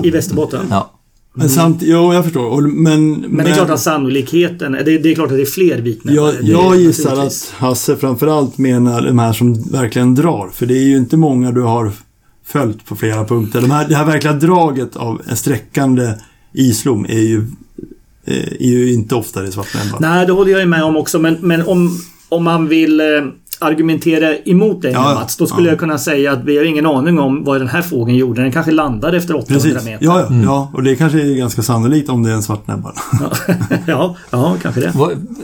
[0.03, 0.67] I Västerbotten?
[0.71, 0.96] Ja.
[1.39, 2.61] Men samt, jo, jag förstår.
[2.61, 5.47] Men, men, men det är klart att sannolikheten, det, det är klart att det är
[5.47, 6.15] fler vittnen.
[6.15, 10.51] Jag, jag gissar att Hasse framförallt menar de här som verkligen drar.
[10.55, 11.93] För det är ju inte många du har
[12.47, 13.61] följt på flera punkter.
[13.61, 16.13] De här, det här verkliga draget av en sträckande
[16.53, 17.47] islom är ju,
[18.59, 20.01] är ju inte oftare i svartnäbbar.
[20.01, 21.19] Nej, det håller jag med om också.
[21.19, 23.07] Men, men om, om man vill eh,
[23.59, 25.73] argumentera emot dig ja, Mats, då skulle ja.
[25.73, 28.43] jag kunna säga att vi har ingen aning om vad den här fågeln gjorde.
[28.43, 29.85] Den kanske landade efter 800 Precis.
[29.85, 30.05] meter.
[30.05, 30.45] Ja, ja, mm.
[30.45, 32.95] ja, och det kanske är ganska sannolikt om det är en svartnäbbare.
[33.87, 34.93] ja, ja, kanske det.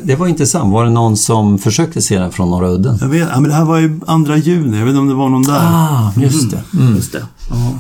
[0.03, 0.73] Det var intressant.
[0.73, 2.99] Var det någon som försökte se den från Norra udden?
[3.01, 4.79] Jag vet, men det här var ju andra juni.
[4.79, 5.61] Jag vet inte om det var någon där.
[5.61, 6.63] Ah, just det.
[6.73, 6.87] Mm.
[6.87, 6.97] mm.
[6.97, 7.27] Just det.
[7.51, 7.79] Ja.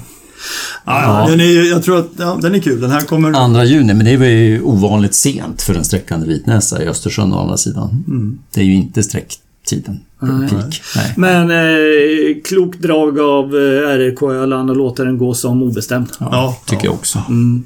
[0.84, 2.80] Ja, Den är, jag tror att ja, den är kul.
[2.80, 3.32] Den här kommer...
[3.32, 7.40] Andra juni, men det är ju ovanligt sent för en sträckande vitnäsa i Östersjön å
[7.40, 8.04] andra sidan.
[8.08, 8.38] Mm.
[8.54, 10.00] Det är ju inte sträckt tiden.
[10.20, 10.48] Nej.
[10.96, 11.14] Nej.
[11.16, 16.08] Men eh, klokt drag av eh, RRK Öland och låta den gå som obestämd.
[16.20, 17.22] Ja, ja tycker jag också.
[17.28, 17.64] Mm.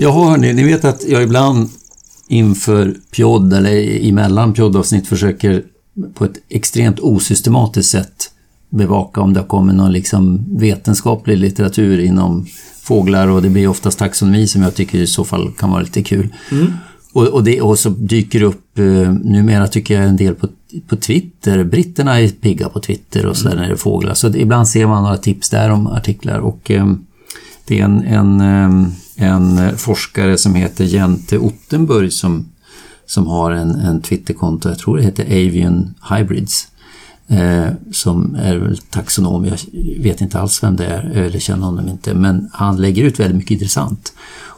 [0.00, 1.70] Jaha hörni, ni vet att jag ibland
[2.28, 5.62] inför pjodd eller emellan pjoddavsnitt försöker
[6.14, 8.30] på ett extremt osystematiskt sätt
[8.70, 12.46] bevaka om det kommit någon liksom vetenskaplig litteratur inom
[12.82, 16.02] fåglar och det blir oftast taxonomi som jag tycker i så fall kan vara lite
[16.02, 16.34] kul.
[16.50, 16.72] Mm.
[17.12, 20.48] Och, och, det, och så dyker upp, eh, numera tycker jag en del på,
[20.88, 23.62] på Twitter, britterna är pigga på Twitter och sådär mm.
[23.62, 24.14] när det är fåglar.
[24.14, 26.86] Så det, ibland ser man några tips där om artiklar och eh,
[27.64, 32.48] det är en, en, eh, en forskare som heter Jente Ottenburg som,
[33.06, 36.68] som har en, en Twitterkonto, jag tror det heter Avian Hybrids
[37.28, 39.44] eh, som är taxonom.
[39.44, 39.58] Jag
[40.02, 43.36] vet inte alls vem det är, eller känner honom inte, men han lägger ut väldigt
[43.36, 44.12] mycket intressant.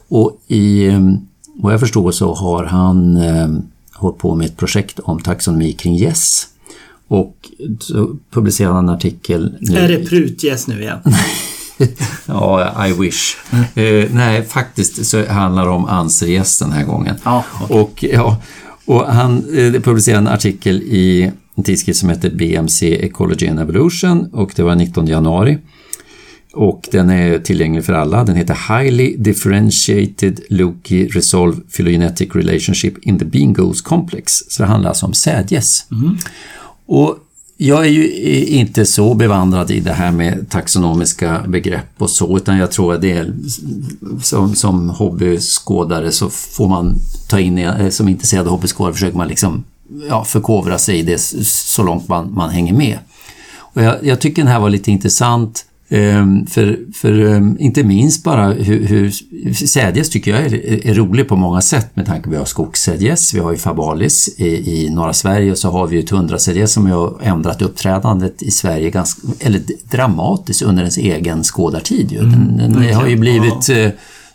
[0.09, 1.01] Och i eh,
[1.55, 3.49] vad jag förstår så har han eh,
[3.93, 6.47] hållit på med ett projekt om taxonomi kring gäss.
[7.09, 7.37] Och
[7.81, 9.57] så publicerade han en artikel.
[9.61, 9.79] Nu.
[9.79, 10.99] Är det prutgäss nu igen?
[12.27, 13.37] ja, I wish.
[13.75, 17.17] Eh, nej, faktiskt så handlar det om ansergäss den här gången.
[17.25, 17.79] Ja, okay.
[17.81, 18.37] och, ja,
[18.85, 24.29] och han eh, publicerade en artikel i en tidskrift som heter BMC Ecology and Evolution
[24.33, 25.59] och det var 19 januari.
[26.53, 28.25] Och den är tillgänglig för alla.
[28.25, 34.33] Den heter Highly Differentiated Loki Resolve Phylogenetic Relationship in the Bean Goose Complex.
[34.49, 35.87] Så det handlar alltså om sädgäss.
[35.91, 36.19] Mm.
[36.87, 37.19] Och
[37.63, 42.59] jag är ju inte så bevandrad i det här med taxonomiska begrepp och så, utan
[42.59, 43.35] jag tror att det är
[44.23, 46.95] som, som hobbyskådare så får man
[47.29, 49.65] ta in, eh, som intresserad hobbyskådare försöker man liksom
[50.09, 52.99] ja, förkovra sig i det så långt man, man hänger med.
[53.59, 58.25] Och jag, jag tycker den här var lite intressant Ehm, för, för ehm, inte minst
[58.25, 59.11] bara hur, hur
[59.67, 62.45] sädgäss tycker jag är, är rolig på många sätt med tanke på att vi har
[62.45, 66.73] skogssädgäss, vi har ju fabalis i, i norra Sverige och så har vi ju tundrasädgäss
[66.73, 72.13] som har ändrat uppträdandet i Sverige ganska, eller dramatiskt under ens egen skådartid.
[72.13, 72.19] Ju.
[72.19, 73.91] Den, den mm, har ju blivit ja.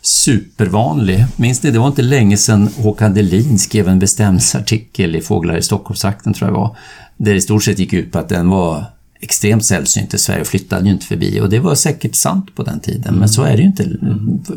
[0.06, 1.24] Supervanlig.
[1.36, 5.62] Minns ni, det var inte länge sedan Håkan Delin skrev en bestämmelseartikel i Fåglar i
[5.62, 6.76] Stockholmsakten tror jag det var,
[7.16, 8.84] där det i stort sett gick ut på att den var
[9.26, 11.40] extremt sällsynt i Sverige och flyttade ju inte förbi.
[11.40, 13.84] Och det var säkert sant på den tiden, men så är det ju inte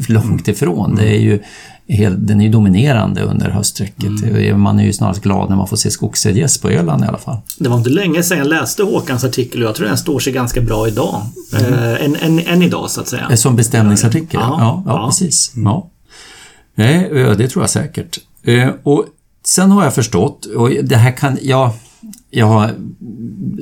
[0.07, 0.95] långt ifrån.
[0.95, 1.39] Det är ju
[1.87, 4.23] helt, den är ju dominerande under höststräcket.
[4.23, 4.61] Mm.
[4.61, 7.37] Man är ju snarast glad när man får se skogssädgäss på Öland i alla fall.
[7.59, 10.33] Det var inte länge sedan jag läste Håkans artikel och jag tror den står sig
[10.33, 11.21] ganska bra idag.
[11.59, 11.73] Mm.
[11.73, 13.37] Äh, än, än, än, idag så att säga.
[13.37, 14.39] Som bestämningsartikel?
[14.43, 15.07] Ja, ja, ja, ja.
[15.07, 15.51] precis.
[15.55, 15.65] Mm.
[15.65, 15.89] Ja.
[16.75, 18.19] Nej, det tror jag säkert.
[18.43, 19.05] Eh, och
[19.45, 21.75] sen har jag förstått, och det här kan, ja,
[22.31, 22.75] jag har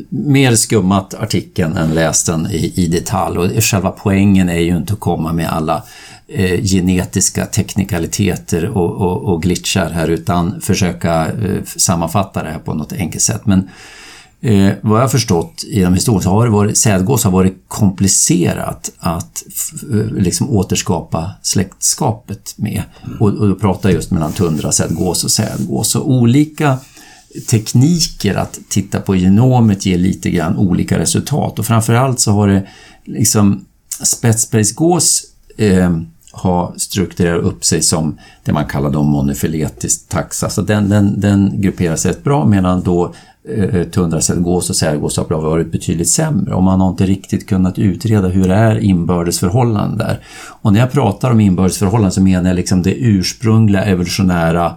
[0.10, 4.93] mer skummat artikeln än läst den i, i detalj och själva poängen är ju inte
[4.93, 5.84] att komma med alla
[6.27, 12.73] eh, genetiska teknikaliteter och, och, och, glitchar här utan försöka eh, sammanfatta det här på
[12.73, 13.45] något enkelt sätt.
[13.45, 13.69] Men
[14.41, 19.43] eh, vad jag förstått genom historien så har det varit, sädgås har varit komplicerat att
[19.91, 22.84] eh, liksom återskapa släktskapet med.
[23.19, 25.95] Och, och då pratar jag just mellan tundra, sädgås och sädgås.
[25.95, 26.77] Och olika
[27.50, 32.68] tekniker att titta på genomet ger lite grann olika resultat och framförallt så har det
[33.06, 33.66] liksom
[34.04, 35.24] spetsbergsgås
[35.58, 35.98] eh,
[36.32, 40.50] har strukturerat upp sig som det man kallar då monofiletisk taxa.
[40.50, 43.13] Så den, den, den grupperar sig rätt bra medan då
[43.50, 48.28] eh, tundracellgås och särgås har varit betydligt sämre och man har inte riktigt kunnat utreda
[48.28, 50.20] hur det är inbördesförhållanden där.
[50.62, 54.74] Och när jag pratar om inbördesförhållanden så menar jag liksom det ursprungliga evolutionära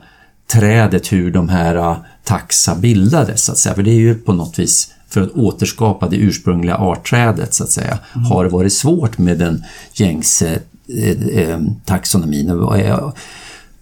[0.53, 3.75] trädet hur de här taxa bildades, så att säga.
[3.75, 7.71] För det är ju på något vis för att återskapa det ursprungliga artträdet, så att
[7.71, 8.27] säga, mm.
[8.27, 12.47] har det varit svårt med den gängse eh, eh, taxonomin.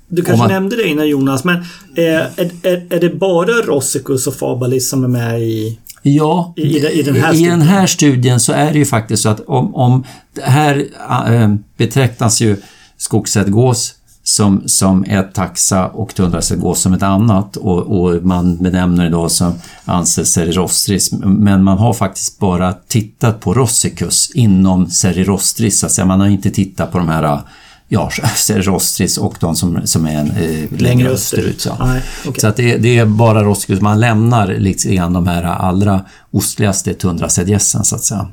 [0.09, 0.53] Du kanske man...
[0.53, 1.57] nämnde det innan Jonas, men
[1.94, 6.79] eh, är, är, är det bara Rossicus och Fabalis som är med i Ja, i,
[6.87, 9.74] i, den här i den här studien så är det ju faktiskt så att om,
[9.74, 10.87] om det här
[11.33, 12.57] äh, betraktas ju
[12.96, 13.94] skogsädgås
[14.28, 19.28] som, som ett taxa och tundrasädgås som ett annat och, och, man benämner det då
[19.28, 19.52] som
[19.84, 26.06] anses serirostris men man har faktiskt bara tittat på rossicus inom serirostris, så att säga.
[26.06, 27.40] man har inte tittat på de här
[27.88, 31.60] ja, serirostris och de som, som är en, eh, längre österut.
[31.60, 32.40] Så, Nej, okay.
[32.40, 36.94] så att det, det, är bara rossicus, man lämnar lite grann de här allra ostligaste
[36.94, 38.28] tundrasädgässen så att säga.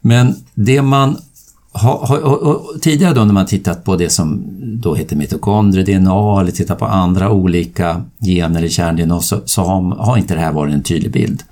[0.00, 1.16] Men det man
[1.78, 6.50] ha, ha, och, tidigare då när man tittat på det som då heter mitokondrie-DNA eller
[6.50, 10.74] tittat på andra olika gener i kärn-DNA så, så har, har, inte det här varit
[10.74, 11.42] en tydlig bild.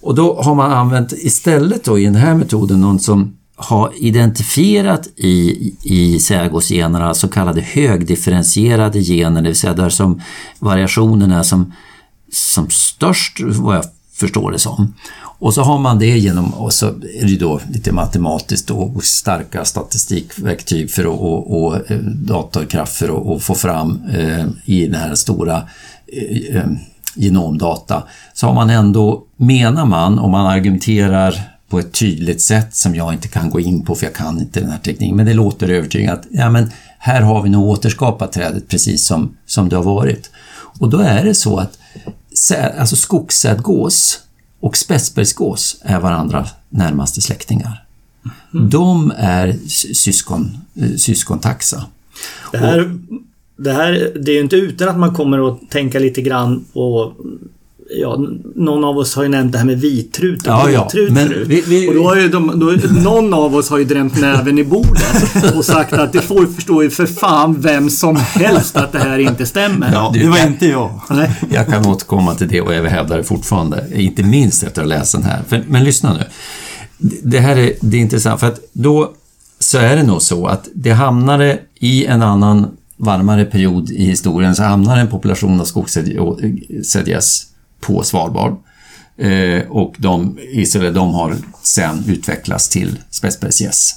[0.00, 5.06] Och då har man använt istället då i den här metoden någon som har identifierat
[5.16, 10.20] i, i sägosgenerna så kallade högdifferentierade gener, det vill säga där som
[10.58, 11.72] variationen är som,
[12.32, 14.94] som störst, vad jag förstår det som.
[15.38, 19.64] Och så har man det genom, och så är det då lite matematiskt och starka
[19.64, 25.14] statistikverktyg för att, och, och eh, datorkraft för att få fram eh, i den här
[25.14, 25.62] stora
[26.06, 26.66] eh, eh
[27.16, 28.02] genomdata.
[28.32, 33.12] Så har man ändå, menar man, om man argumenterar på ett tydligt sätt som jag
[33.12, 35.68] inte kan gå in på för jag kan inte den här tekniken, men det låter
[35.68, 39.82] övertygande att ja, men här har vi nog återskapat trädet precis som, som det har
[39.82, 40.30] varit.
[40.78, 41.78] Och då är det så att
[42.78, 44.20] alltså skogssädgås
[44.60, 47.84] och spetsbergsgås är varandra närmaste släktingar.
[48.54, 48.70] Mm.
[48.70, 49.58] De är
[49.94, 51.84] syskon, eh, syskontaxa.
[52.52, 52.98] Det här,
[53.56, 57.12] det här det är ju inte utan att man kommer att tänka lite grann på
[57.90, 58.18] Ja,
[58.54, 61.14] någon av oss har ju nämnt det här med vitrut och ja, vitrut ja.
[61.14, 64.20] Men vi, vi, och då har ju de, då, Någon av oss har ju drämt
[64.20, 68.76] näven i bordet och sagt att det får förstå ju för fan vem som helst
[68.76, 69.92] att det här inte stämmer.
[69.92, 71.00] Ja, det var inte jag.
[71.10, 71.30] Nej.
[71.50, 73.84] Jag kan återkomma till det och jag hävdar det fortfarande.
[73.94, 75.42] Inte minst efter att ha läst den här.
[75.48, 76.24] För, men lyssna nu.
[77.22, 79.12] Det här är, det är intressant för att då
[79.58, 84.54] så är det nog så att det hamnade i en annan varmare period i historien
[84.54, 87.46] så hamnar en population av skogssädgäss
[87.86, 88.56] på Svalbard.
[89.16, 93.94] Eh, och de, istället, de har sen utvecklats till spetsbergsgäss.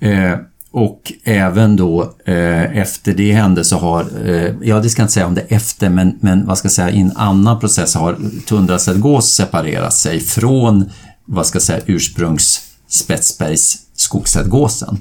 [0.00, 0.36] Eh,
[0.72, 5.14] och även då eh, efter det hände så har, eh, ja det ska jag inte
[5.14, 8.16] säga om det efter, men, men vad ska jag säga, i en annan process har
[8.46, 10.90] tundrasädgås separerat sig från,
[11.24, 14.98] vad ska jag säga, ursprungs Spetsbergs skogsädgåsen.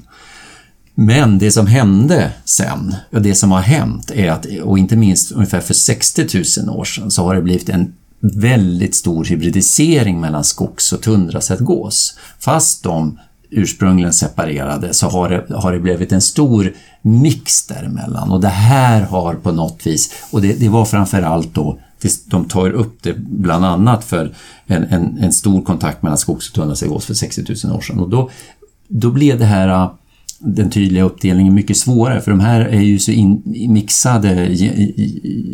[0.95, 5.31] Men det som hände sen, och det som har hänt, är att, och inte minst
[5.31, 6.27] ungefär för 60
[6.65, 12.17] 000 år sedan, så har det blivit en väldigt stor hybridisering mellan skogs och tundrasädgås.
[12.39, 18.41] Fast de ursprungligen separerade så har det, har det blivit en stor mix däremellan och
[18.41, 21.79] det här har på något vis, och det, det var framförallt då
[22.25, 26.55] de tar upp det bland annat för en, en, en stor kontakt mellan skogs och
[26.55, 28.29] tundrasädgås för 60 000 år sedan och då,
[28.87, 29.89] då blev det här
[30.39, 34.55] den tydliga uppdelningen mycket svårare för de här är ju så in, mixade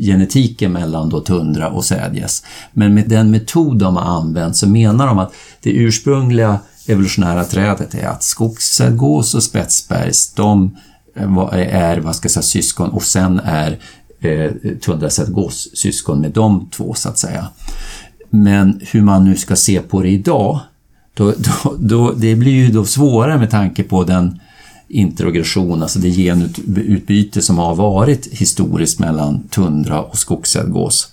[0.02, 2.44] genetiken mellan då tundra och sädgäss.
[2.74, 7.96] Men med den metod de har använt så menar de att det ursprungliga evolutionära trädet
[7.96, 10.78] är att skogssädgås och spetsbergs, de
[11.16, 13.80] eh, är vad ska jag säga, syskon och sen är
[14.20, 17.48] eh, tundrasädgås syskon med de två så att säga.
[18.30, 20.60] Men hur man nu ska se på det idag,
[21.14, 24.40] då, då, då, det blir ju då svårare med tanke på den
[24.96, 31.12] interogression, alltså det genutbyte som har varit historiskt mellan tundra och skogssädgås.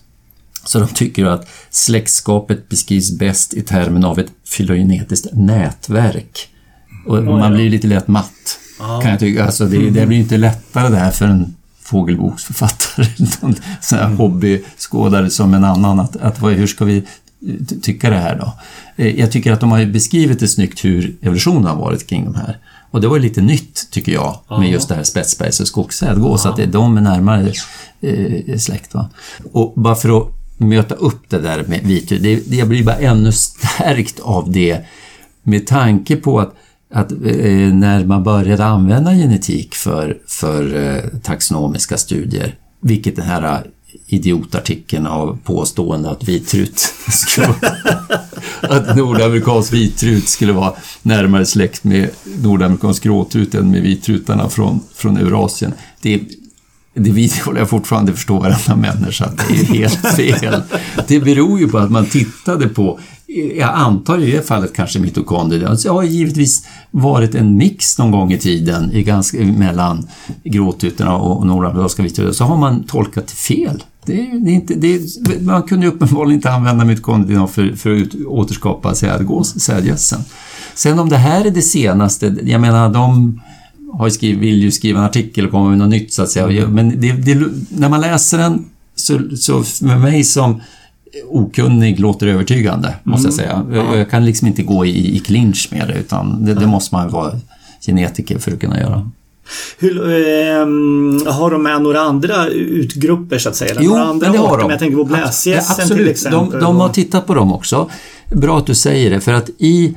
[0.65, 6.49] Så de tycker att släktskapet beskrivs bäst i termen av ett filogenetiskt nätverk.
[7.07, 9.45] Och man blir lite lätt matt, kan jag tycka.
[9.45, 13.07] Alltså det, det blir inte lättare det här för en fågelboksförfattare,
[13.41, 17.05] någon sån här hobbyskådare som en annan, att, att hur ska vi
[17.83, 18.53] tycka det här då?
[18.97, 22.35] Eh, jag tycker att de har beskrivit det snyggt hur evolutionen har varit kring de
[22.35, 22.59] här.
[22.93, 26.57] Och det var lite nytt, tycker jag, med just det här Spetsbergs och Skogsädgås, att
[26.57, 27.53] det, de är närmare
[28.01, 28.95] eh, släkt.
[28.95, 29.11] Va?
[29.53, 33.33] Och bara för att möta upp det där med det, det, jag blir bara ännu
[33.33, 34.81] stärkt av det
[35.43, 36.55] med tanke på att,
[36.95, 37.19] att eh,
[37.75, 43.67] när man började använda genetik för, för eh, taxonomiska studier, vilket den här
[44.07, 46.79] idiotartikeln av påstående att vitrut
[47.09, 47.55] skulle
[48.61, 50.73] att nordamerikansk vitrut skulle vara
[51.03, 55.73] närmare släkt med nordamerikansk gråtrut än med vitrutarna från, från Eurasien.
[56.01, 56.23] Det,
[56.95, 60.63] det vidhåller jag fortfarande förstår varenda människa att det är helt fel.
[61.09, 63.01] Det beror ju på att man tittade på
[63.57, 65.69] jag antar i det fallet kanske mitokondrier.
[65.69, 70.09] Alltså, det har givetvis varit en mix någon gång i tiden i ganska, mellan
[70.45, 72.33] gråtutorna och nordamerikanska vitrutor.
[72.33, 73.83] Så har man tolkat fel.
[74.07, 75.01] Det, det är inte, det,
[75.41, 80.23] man kunde ju uppenbarligen inte använda mitokondrier för, för att återskapa sädgödseln.
[80.75, 83.41] Sen om det här är det senaste, jag menar de
[83.93, 86.69] har skrivit, vill ju skriva en artikel och komma med något nytt så att säga.
[86.69, 88.65] Men det, det, när man läser den
[88.95, 90.61] så, så för mig som
[91.29, 93.67] okunnig låter övertygande, måste jag säga.
[93.73, 96.95] Jag, jag kan liksom inte gå i, i clinch med det, utan det, det måste
[96.95, 97.33] man vara
[97.87, 99.11] genetiker för att kunna göra.
[99.79, 103.75] Hur, eh, har de med några andra utgrupper så att säga?
[103.81, 104.71] Jo, några andra men det har de.
[104.71, 106.51] Jag tänker på bläsgässen till exempel.
[106.51, 107.91] De, de har tittat på dem också.
[108.33, 109.97] Bra att du säger det, för att i,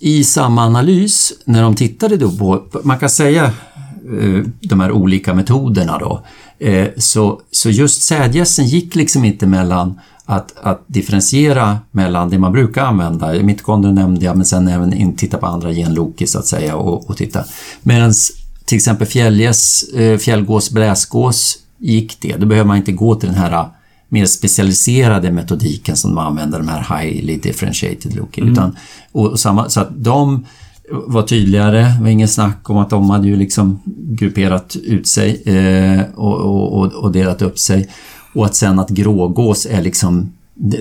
[0.00, 5.34] i samma analys, när de tittade då på, man kan säga eh, de här olika
[5.34, 6.24] metoderna då,
[6.58, 12.52] eh, så, så just sädgässen gick liksom inte mellan att, att differentiera mellan det man
[12.52, 16.76] brukar använda, mitokondrier nämnde jag, men sen även titta på andra genloki så att säga
[16.76, 17.44] och, och titta.
[17.82, 18.12] Medan
[18.64, 22.36] till exempel fjällgäss, eh, fjällgås, bläsgås gick det.
[22.36, 23.66] Då behöver man inte gå till den här eh,
[24.08, 28.44] mer specialiserade metodiken som de använder, de här highly differentiated looking.
[28.44, 28.52] Mm.
[28.52, 28.76] Utan,
[29.12, 30.44] och, och samma, så att de
[30.90, 35.42] var tydligare, det var ingen snack om att de hade ju liksom grupperat ut sig
[35.46, 37.88] eh, och, och, och, delat upp sig.
[38.36, 40.32] Och att sen att grågås är liksom,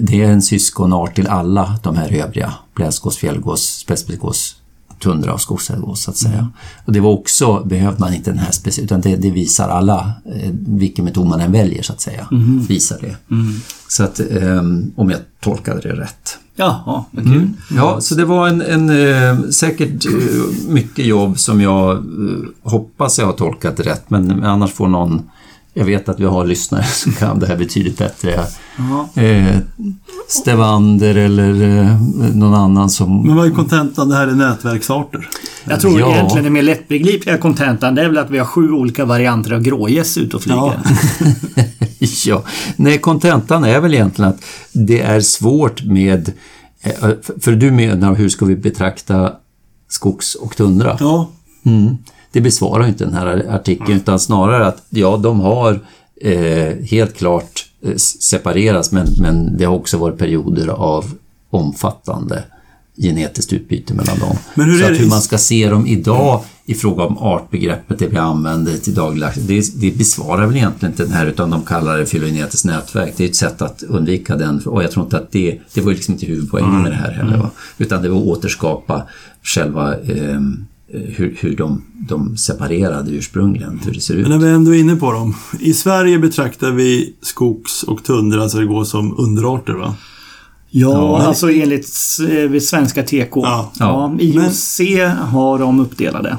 [0.01, 4.55] det är en syskonart till alla de här övriga, bläsgås, fjällgås, spetsbetgås,
[4.99, 6.33] tundra och skogssädgås så att säga.
[6.33, 6.51] Mm.
[6.85, 10.11] Och det var också, behövde man inte den här speciella, utan det, det, visar alla,
[10.25, 12.61] eh, vilken metod man än väljer så att säga, mm.
[12.61, 13.33] visar det.
[13.35, 13.53] Mm.
[13.87, 14.63] Så att, eh,
[14.95, 16.37] om jag tolkade det rätt.
[16.55, 17.33] Ja, vad kul.
[17.35, 17.53] Mm.
[17.75, 22.01] Ja, så det var en, en eh, säkert eh, mycket jobb som jag eh,
[22.63, 25.21] hoppas jag har tolkat rätt, men annars får någon
[25.77, 28.45] jag vet att vi har lyssnare som kan det här betydligt bättre.
[29.15, 29.57] Eh,
[30.27, 31.99] Stevander eller eh,
[32.35, 33.27] någon annan som...
[33.27, 34.09] Men vad är kontentan?
[34.09, 35.29] Det här är nätverksarter?
[35.63, 36.13] Jag tror ja.
[36.13, 39.61] egentligen det mer lättbegripliga kontentan det är väl att vi har sju olika varianter av
[39.61, 40.79] grågäss ute och flyger.
[41.55, 41.65] Ja.
[42.25, 42.43] ja.
[42.75, 46.33] Nej, kontentan är väl egentligen att det är svårt med...
[46.81, 47.09] Eh,
[47.41, 49.33] för du menar hur ska vi betrakta
[49.89, 50.97] skogs och tundra?
[50.99, 51.29] Ja.
[51.65, 51.97] Mm
[52.35, 53.97] det besvarar inte den här artikeln mm.
[53.97, 55.79] utan snarare att ja, de har
[56.21, 61.05] eh, helt klart eh, separerats men, men det har också varit perioder av
[61.49, 62.43] omfattande
[62.97, 64.37] genetiskt utbyte mellan dem.
[64.55, 68.07] Men hur Så att hur man ska se dem idag i fråga om artbegreppet, det
[68.07, 71.97] vi använder till dagligdags, det, det besvarar väl egentligen inte den här utan de kallar
[71.97, 73.13] det filogenetiskt nätverk.
[73.17, 75.91] Det är ett sätt att undvika den och jag tror inte att det, det var
[75.91, 77.37] liksom inte huvudpoängen med det här heller.
[77.37, 77.49] Va?
[77.77, 79.03] Utan det var att återskapa
[79.43, 80.39] själva eh,
[81.15, 84.27] hur, hur de, de separerade ursprungligen, hur det ser ut.
[84.27, 85.35] Men när vi ändå är inne på dem.
[85.59, 89.95] I Sverige betraktar vi skogs och tundra så det går som underarter va?
[90.69, 91.21] Ja, Ja.
[91.21, 91.89] alltså enligt
[92.53, 93.35] eh, svenska TK.
[93.35, 93.71] Ja.
[93.79, 94.15] Ja.
[94.19, 94.79] IOC
[95.19, 96.37] har de uppdelade.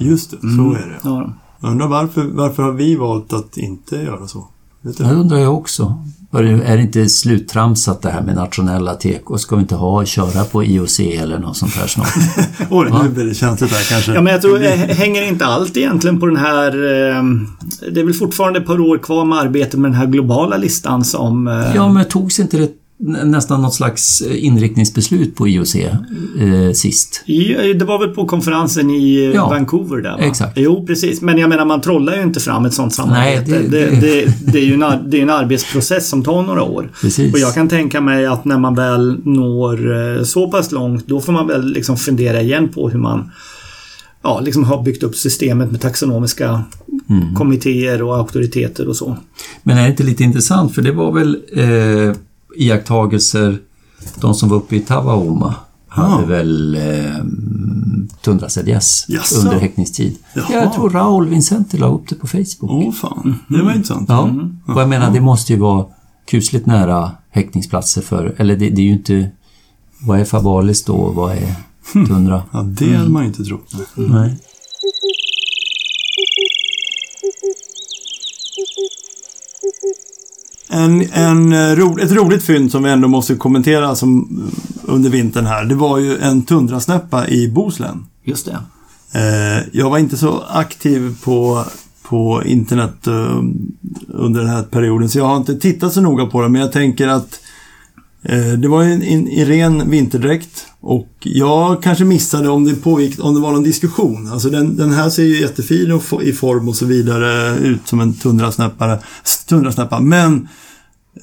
[0.00, 0.98] Just det, så är det.
[1.02, 1.32] Ja.
[1.60, 4.48] Jag undrar varför, varför har vi valt att inte göra så?
[4.82, 6.04] Det undrar jag också.
[6.32, 9.38] Är det inte sluttramsat det här med nationella teko?
[9.38, 12.14] Ska vi inte ha köra på IOC eller något sånt här snart?
[12.70, 14.12] Oj, nu blir det känsligt där kanske.
[14.12, 16.68] Ja, men jag tror det hänger inte allt egentligen på den här...
[16.68, 17.22] Eh,
[17.92, 21.04] det är väl fortfarande ett par år kvar med arbetet med den här globala listan
[21.04, 21.48] som...
[21.48, 22.70] Eh, Ja, men togs inte det
[23.24, 25.92] nästan något slags eh, inriktningsbeslut på IOC eh,
[26.74, 27.22] sist?
[27.26, 30.18] i- Det var väl på konferensen i eh, Ja, Vancouver där va?
[30.18, 30.52] exakt.
[30.58, 31.20] Jo, precis.
[31.22, 33.50] Men jag menar, man trollar ju inte fram ett sånt samarbete.
[33.50, 36.62] Nej, det- det, det, det, är ju en, det är en arbetsprocess som tar några
[36.62, 36.90] år.
[37.00, 37.32] Precis.
[37.34, 41.20] Och jag kan tänka mig att när man väl når eh, så pass långt, då
[41.20, 43.30] får man väl liksom fundera igen på hur man
[44.22, 46.62] ja, liksom har byggt upp systemet med taxonomiska
[47.10, 47.34] Mm.
[47.34, 49.16] kommittéer och auktoriteter och så.
[49.62, 50.74] Men är det inte lite intressant?
[50.74, 52.14] För det var väl eh,
[52.62, 53.58] iakttagelser,
[54.20, 55.54] de som var uppe i Tavaoma
[55.88, 56.26] hade Ah.
[56.26, 57.24] väl eh,
[58.22, 59.38] tundrasedgäss Jaså?
[59.40, 60.18] under häckningstid.
[60.34, 60.44] Jaha.
[60.50, 62.70] Ja, jag tror Raoul Vincenti la upp det på Facebook.
[62.86, 64.08] Åh fan, det var intressant.
[64.08, 64.30] Ja,
[64.74, 65.86] och jag menar det måste ju vara
[66.26, 69.30] kusligt nära häckningsplatser för, eller det, det är ju inte,
[70.00, 71.54] vad är fabalis då och vad är
[72.06, 72.42] tundra?
[72.52, 73.74] Ja, det hade man ju inte trott.
[73.94, 74.36] Nej.
[80.68, 85.10] En, en, eh, ro, ett roligt fynd som vi ändå måste kommentera som, eh, under
[85.10, 88.06] vintern här, det var ju en tundrasnäppa i Bohuslän.
[88.24, 88.58] Just det.
[89.12, 91.64] Eh, jag var inte så aktiv på,
[92.02, 93.42] på internet eh,
[94.08, 96.72] under den här perioden så jag har inte tittat så noga på det men jag
[96.72, 97.40] tänker att
[98.58, 103.34] det var en, en, i ren vinterdräkt och jag kanske missade om det pågick, om
[103.34, 104.28] det var någon diskussion.
[104.32, 108.00] Alltså den, den här ser ju jättefin och i form och så vidare ut som
[108.00, 108.98] en tundrasnäppare,
[109.48, 110.48] tundrasnäppa men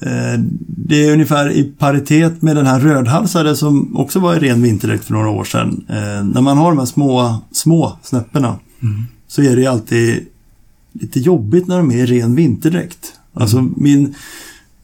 [0.02, 4.62] eh, det är ungefär i paritet med den här rödhalsade som också var i ren
[4.62, 5.84] vinterdräkt för några år sedan.
[5.88, 8.58] Eh, när man har de här små, små snäpporna
[9.28, 10.26] så är det alltid
[10.92, 13.12] lite jobbigt när de är i ren vinterdräkt.
[13.34, 14.14] Alltså min...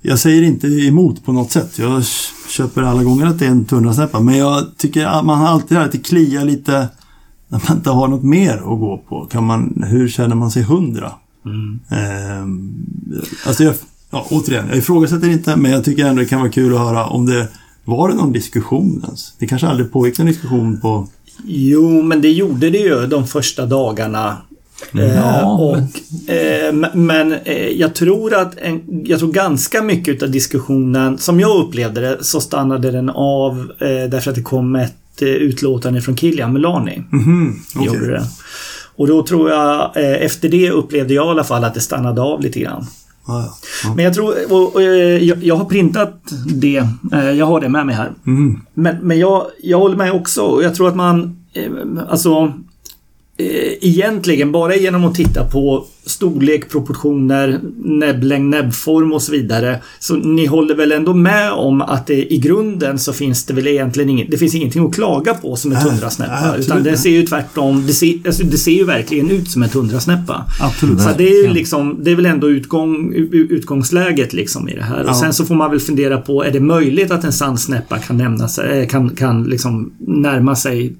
[0.02, 1.78] Jag säger inte emot på något sätt.
[1.78, 2.02] Jag
[2.48, 4.20] köper alla gånger att det är en tundrasnäppa.
[4.20, 6.88] Men jag tycker att man har alltid det här att det kliar lite
[7.48, 9.26] när man inte har något mer att gå på.
[9.26, 11.12] Kan man, hur känner man sig hundra?
[11.90, 12.84] Ehm,
[13.46, 13.74] alltså jag,
[14.10, 17.06] ja, återigen, jag ifrågasätter inte men jag tycker ändå det kan vara kul att höra
[17.06, 17.48] om det
[17.84, 19.32] var det någon diskussion ens?
[19.38, 21.08] Det kanske aldrig pågick någon diskussion på...
[21.44, 24.36] Jo, men det gjorde det ju de första dagarna.
[24.92, 25.76] Eh, Ja, och,
[26.32, 31.64] eh, men eh, jag tror att en, jag tror ganska mycket av diskussionen, som jag
[31.66, 36.52] upplevde det, så stannade den av eh, därför att det kom ett utlåtande från Kilian
[36.52, 37.02] Melani.
[37.10, 37.86] Mhm, okej.
[37.86, 38.24] Gjorde det.
[38.96, 42.40] Och då tror jag, efter det upplevde jag i alla fall att det stannade av
[42.40, 42.86] lite grann.
[43.26, 43.54] Ja.
[43.84, 43.94] Ja.
[43.94, 46.84] Men jag tror, och, och, jag, jag har printat det.
[47.36, 48.10] Jag har det med mig här.
[48.26, 48.60] Mm.
[48.74, 50.60] Men, men jag, jag håller med också.
[50.62, 51.36] Jag tror att man,
[52.08, 52.52] alltså
[53.36, 59.78] Eh, egentligen bara genom att titta på storlek, proportioner, näbblängd, näbbform och så vidare.
[59.98, 63.66] Så ni håller väl ändå med om att det, i grunden så finns det väl
[63.66, 67.26] egentligen inget, det finns ingenting att klaga på som nej, absolut utan det ser ju
[67.26, 70.44] tvärtom, det ser, alltså, det ser ju verkligen ut som en tundrasnäppa.
[70.60, 71.00] Absolut.
[71.00, 75.02] Så det är liksom, det är väl ändå utgång, utgångsläget liksom i det här.
[75.04, 75.10] Ja.
[75.10, 78.16] Och sen så får man väl fundera på, är det möjligt att en sandsnäppa kan
[78.16, 80.96] nämna sig, eh, kan, kan liksom närma sig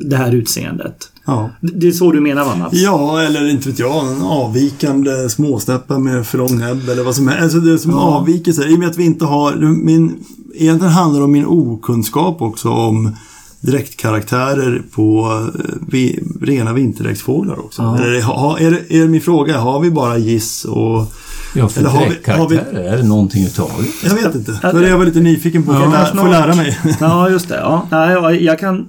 [0.00, 1.10] det här utseendet?
[1.26, 1.50] Ja.
[1.60, 2.74] Det är så du menar va Mats?
[2.74, 7.28] Ja, eller inte vet jag, en avvikande småsnäppa med för lång näbb eller vad som
[7.28, 7.42] helst.
[7.42, 7.98] Alltså det som Ja.
[7.98, 8.72] avviker sig.
[8.72, 9.54] I och med att vi inte har...
[9.84, 10.24] Min,
[10.54, 13.16] egentligen handlar det om min okunskap också om
[13.60, 15.26] dräktkaraktärer på
[15.58, 17.82] eh, vi, rena vinterdräktsfåglar också.
[17.82, 17.98] Ja.
[17.98, 21.12] Eller, ha, är, det, är det min fråga, har vi bara giss och...
[21.54, 23.90] Ja, för Eller har vi- dräktkaraktärer, är det någonting överhuvudtaget?
[24.04, 24.52] Jag vet inte.
[24.62, 25.72] Det är jag var lite nyfiken på.
[25.72, 26.24] Ja, Få lä- snart.
[26.24, 26.78] få lära mig.
[27.00, 27.56] Ja, just det.
[27.56, 27.86] Ja.
[27.90, 28.88] Nej, jag, jag kan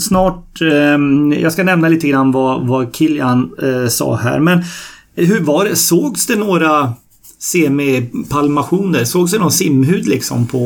[0.00, 0.60] snart...
[0.72, 4.40] ehm, jag ska nämna lite grann vad, vad Kilian eh, sa här.
[4.40, 4.62] Men
[5.24, 5.76] hur var det?
[5.76, 6.92] Sågs det några
[7.38, 9.04] semipalmationer?
[9.04, 10.58] Sågs det någon simhud liksom på,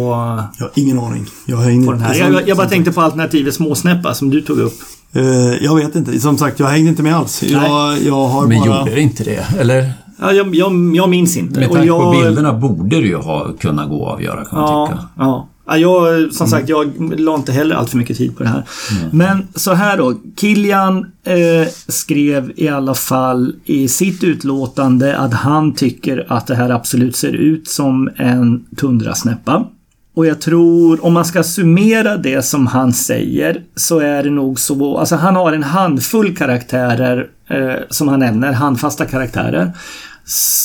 [0.58, 1.26] Jag har ingen aning.
[1.46, 2.14] Jag har ingen på den här?
[2.14, 4.74] Jag, jag bara tänkte på alternativet småsnäppa som du tog upp.
[5.12, 5.22] Eh,
[5.64, 6.20] jag vet inte.
[6.20, 7.42] Som sagt, jag hängde inte med alls.
[7.42, 8.78] Jag, jag har Men bara...
[8.78, 9.46] gjorde det inte det?
[9.58, 9.92] Eller?
[10.20, 11.60] Ja, jag, jag, jag minns inte.
[11.60, 14.88] Med tanke jag, på bilderna borde det ju ha kunnat gå att avgöra kan man
[14.88, 15.04] tycka.
[15.16, 15.90] Ja, ja.
[15.90, 18.64] Ja, jag, som sagt, jag la inte heller allt för mycket tid på det här.
[19.12, 20.14] Men så här då.
[20.36, 26.70] Kilian eh, skrev i alla fall i sitt utlåtande att han tycker att det här
[26.70, 29.66] absolut ser ut som en tundrasnäppa.
[30.14, 34.60] Och jag tror, om man ska summera det som han säger, så är det nog
[34.60, 34.98] så.
[34.98, 39.72] Alltså han har en handfull karaktärer eh, som han nämner, handfasta karaktärer.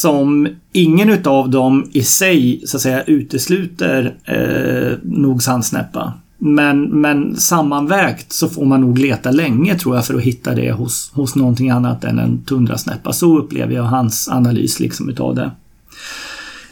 [0.02, 6.14] Som ingen utav dem i sig så att säga utesluter eh, nog sandsnäppa.
[6.38, 10.72] Men, men sammanvägt så får man nog leta länge tror jag för att hitta det
[10.72, 13.14] hos, hos någonting annat än en tundrasnäppa.
[13.14, 15.52] Så upplever jag hans analys liksom utav det.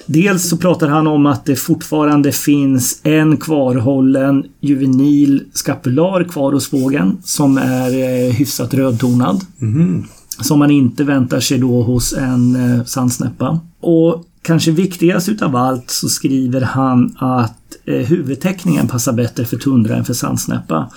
[0.06, 6.70] Dels så pratar han om att det fortfarande finns en kvarhållen juvenil skapular kvar hos
[6.70, 9.46] fågeln som är eh, hyfsat rödtonad.
[9.58, 10.06] Mhm.
[10.42, 13.60] Som man inte väntar sig då hos en eh, sandsnäppa.
[13.80, 19.96] Och kanske viktigast utav allt så skriver han att eh, huvudteckningen passar bättre för tundra
[19.96, 20.90] än för sandsnäppa.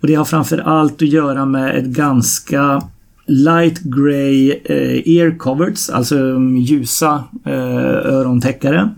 [0.00, 2.82] Och det har framför allt att göra med ett ganska
[3.26, 8.90] light grey eh, ear coverts, alltså mm, ljusa eh, örontäckare.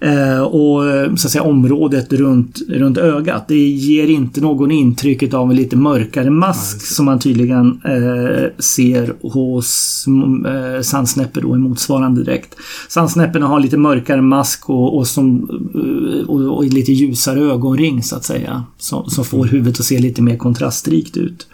[0.00, 3.48] Eh, och eh, så att säga området runt, runt ögat.
[3.48, 9.14] Det ger inte någon intryck av en lite mörkare mask som man tydligen eh, ser
[9.32, 12.56] hos mm, eh, sandsnäppor då i motsvarande dräkt.
[12.88, 18.16] Sandsnäpporna har lite mörkare mask och, och, som, eh, och, och lite ljusare ögonring så
[18.16, 18.64] att säga.
[18.78, 21.46] Som, som får huvudet att se lite mer kontrastrikt ut.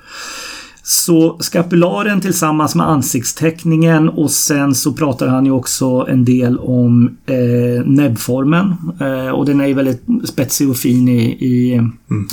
[0.91, 7.17] Så skapularen tillsammans med ansiktsteckningen och sen så pratar han ju också en del om
[7.27, 8.75] eh, näbbformen.
[9.01, 11.75] Eh, och den är ju väldigt spetsig och fin i, i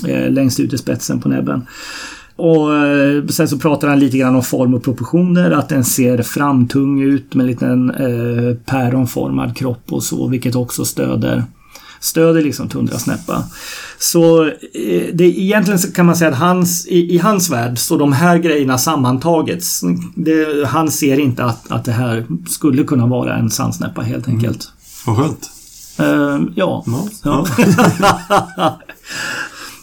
[0.08, 1.66] eh, längst ut i spetsen på näbben.
[2.36, 5.52] Och eh, sen så pratar han lite grann om form och proportioner.
[5.52, 10.28] Att den ser framtung ut med en liten eh, päronformad kropp och så.
[10.28, 11.44] Vilket också stöder
[12.00, 13.44] stöder liksom tundrasnäppa.
[14.00, 14.52] Så eh,
[15.14, 18.38] det, egentligen så kan man säga att hans, i, i hans värld så de här
[18.38, 19.64] grejerna sammantaget.
[20.16, 24.72] Det, han ser inte att, att det här skulle kunna vara en sandsnäppa helt enkelt.
[25.06, 25.50] Vad skönt.
[26.00, 26.84] Eh, ja.
[27.24, 27.46] Ja.
[28.58, 28.80] ja.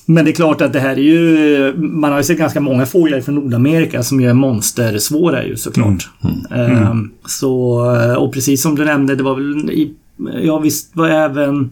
[0.07, 1.75] Men det är klart att det här är ju...
[1.77, 6.09] Man har ju sett ganska många fåglar från Nordamerika som ju är monstersvåra ju såklart.
[6.51, 6.95] Eh,
[7.27, 7.81] Så,
[8.19, 9.95] och precis som du nämnde, det var väl i,
[10.43, 11.71] Ja visst var även...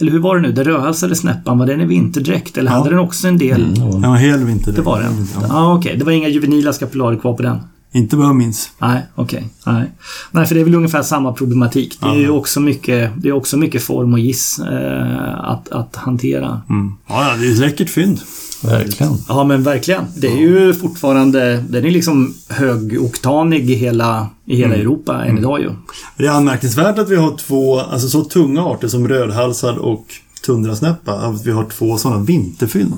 [0.00, 0.52] Eller hur var det nu?
[0.52, 2.58] Den rödhalsade snäppan, var den i vinterdräkt?
[2.58, 3.74] Eller hade den också en del...
[3.74, 4.72] Den var hel vinter.
[4.72, 5.26] Det var den?
[5.34, 5.46] Ja.
[5.48, 5.96] Ja, okej.
[5.96, 7.58] Det var inga juvenila skapularer kvar på den?
[7.92, 8.70] Inte vad jag minns.
[8.78, 9.48] Nej, okej.
[9.66, 9.90] Nej.
[10.30, 11.98] Nej, för det är väl ungefär samma problematik.
[12.00, 15.96] Det är ju också mycket, det är också mycket form och giss eh, att, att
[15.96, 16.60] hantera.
[16.70, 16.92] Mm.
[17.08, 18.20] Ja, ja, det är ett läckert fynd.
[18.62, 19.12] Verkligen.
[19.28, 20.04] Ja, men verkligen.
[20.16, 21.64] Det är ju fortfarande...
[21.68, 25.70] Den är liksom högoktanig i hela, i hela Europa än idag ju.
[26.16, 30.04] Det är anmärkningsvärt att vi har två, alltså så tunga arter som rödhalsad och
[30.46, 31.12] tundrasnäppa.
[31.12, 32.96] Att vi har två sådana vinterfynd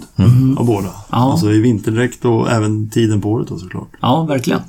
[0.57, 0.89] av båda.
[1.11, 1.33] Ja.
[1.33, 3.89] Alltså i vinterdräkt och även tiden på året då såklart.
[4.01, 4.61] Ja, verkligen.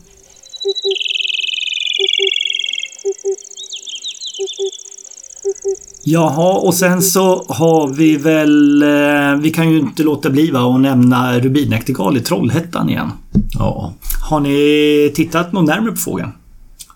[6.11, 8.83] Jaha, och sen så har vi väl...
[8.83, 13.11] Eh, vi kan ju inte låta bli va, att nämna rubinäktergal i Trollhättan igen.
[13.51, 13.93] Ja.
[14.29, 16.31] Har ni tittat något närmare på fågeln?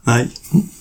[0.03, 0.29] Nej.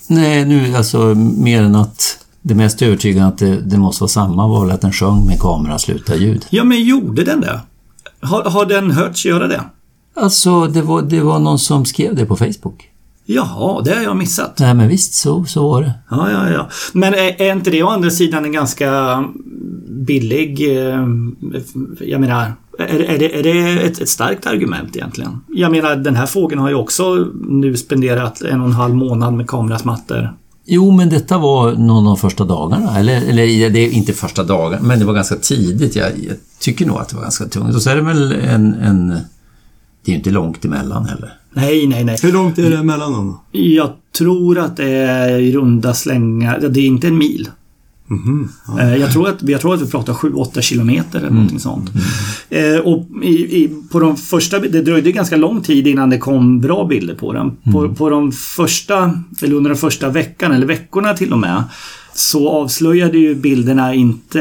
[0.06, 4.48] Nej, nu alltså mer än att det mest övertygande att det, det måste vara samma
[4.48, 6.46] var att den sjöng med kamerasluta ljud.
[6.50, 7.60] Ja, men gjorde den det?
[8.20, 9.64] Har, har den hörts göra det?
[10.16, 12.91] Alltså, det var, det var någon som skrev det på Facebook.
[13.34, 14.58] Jaha, det har jag missat.
[14.60, 15.92] Nej, men visst, så, så var det.
[16.10, 16.68] Ja, ja, ja.
[16.92, 19.24] Men är, är inte det å andra sidan en ganska
[19.88, 20.78] billig...
[20.88, 21.06] eh,
[22.00, 25.40] Jag menar, är, är det, är det ett, ett starkt argument egentligen?
[25.48, 29.34] Jag menar, den här fågeln har ju också nu spenderat en och en halv månad
[29.34, 30.36] med kamerasmattor.
[30.66, 32.98] Jo, men detta var någon av de första dagarna.
[32.98, 35.96] Eller, eller det är inte första dagen, men det var ganska tidigt.
[35.96, 37.74] Jag, jag tycker nog att det var ganska tungt.
[37.74, 38.74] Och så är det väl en...
[38.74, 39.08] en
[40.04, 41.32] det är ju inte långt emellan heller.
[41.52, 42.16] Nej, nej, nej.
[42.22, 43.38] Hur långt är det mellan dem?
[43.52, 46.60] Jag tror att det är i runda slängar.
[46.70, 47.48] Det är inte en mil.
[48.06, 48.48] Mhm.
[48.80, 51.90] Eh, Jag tror, att, jag tror att vi pratar 7-8 kilometer eller någonting sånt.
[52.50, 56.60] Eh, och i, i, på de första, det dröjde ganska lång tid innan det kom
[56.60, 57.56] bra bilder på den.
[57.72, 61.62] På, på de första, eller under den första veckan, eller veckorna till och med,
[62.14, 64.40] så avslöjade ju bilderna inte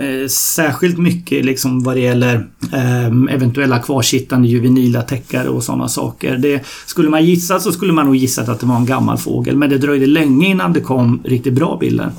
[0.00, 6.36] eh, särskilt mycket liksom vad det gäller eh, eventuella kvarsittande juvenila täckare och sådana saker.
[6.36, 9.56] Det, skulle man gissa så skulle man nog gissat att det var en gammal fågel
[9.56, 12.10] men det dröjde länge innan det kom riktigt bra bilder.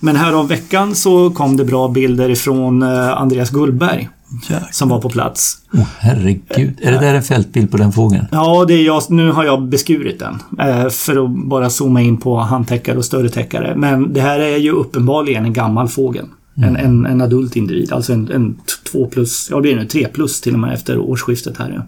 [0.00, 4.08] Men här om veckan så kom det bra bilder ifrån eh, Andreas Gullberg
[4.42, 4.68] Jäklar.
[4.72, 5.58] som var på plats.
[5.72, 6.78] Åh, herregud.
[6.82, 8.26] Är det där en fältbild på den fågeln?
[8.30, 10.42] Ja, det är jag, nu har jag beskurit den.
[10.68, 13.74] Eh, för att bara zooma in på handtäckare och större täckare.
[13.76, 16.26] Men det här är ju uppenbarligen en gammal fågel.
[16.56, 18.56] En, en, en adult individ, alltså en, en
[18.92, 21.72] 2 plus, ja det är nu 3 plus till och med efter årsskiftet här.
[21.76, 21.86] Ja.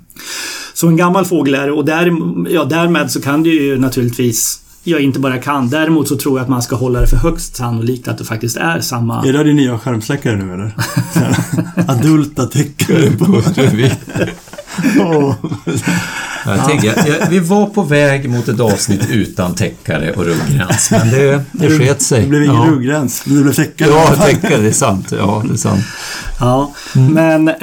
[0.74, 2.12] Så en gammal fågel är det och där,
[2.50, 5.70] ja, därmed så kan det ju naturligtvis jag inte bara kan.
[5.70, 8.56] Däremot så tror jag att man ska hålla det för högst sannolikt att det faktiskt
[8.56, 9.26] är samma...
[9.26, 10.72] Är det din nya skärmsläckare nu eller?
[11.90, 12.48] Adulta
[13.18, 13.42] på...
[15.00, 15.34] Åh.
[16.46, 21.10] Jag tänker, jag, vi var på väg mot ett avsnitt utan täckare och rugggräns, men
[21.10, 22.22] det, det sket sig.
[22.22, 22.70] Det blev ingen ja.
[22.70, 23.90] rugggräns, men det blev täckare.
[23.90, 25.12] Ja, täckare, det är sant.
[25.18, 25.84] Ja, det är sant.
[26.40, 27.54] Ja, men, eh,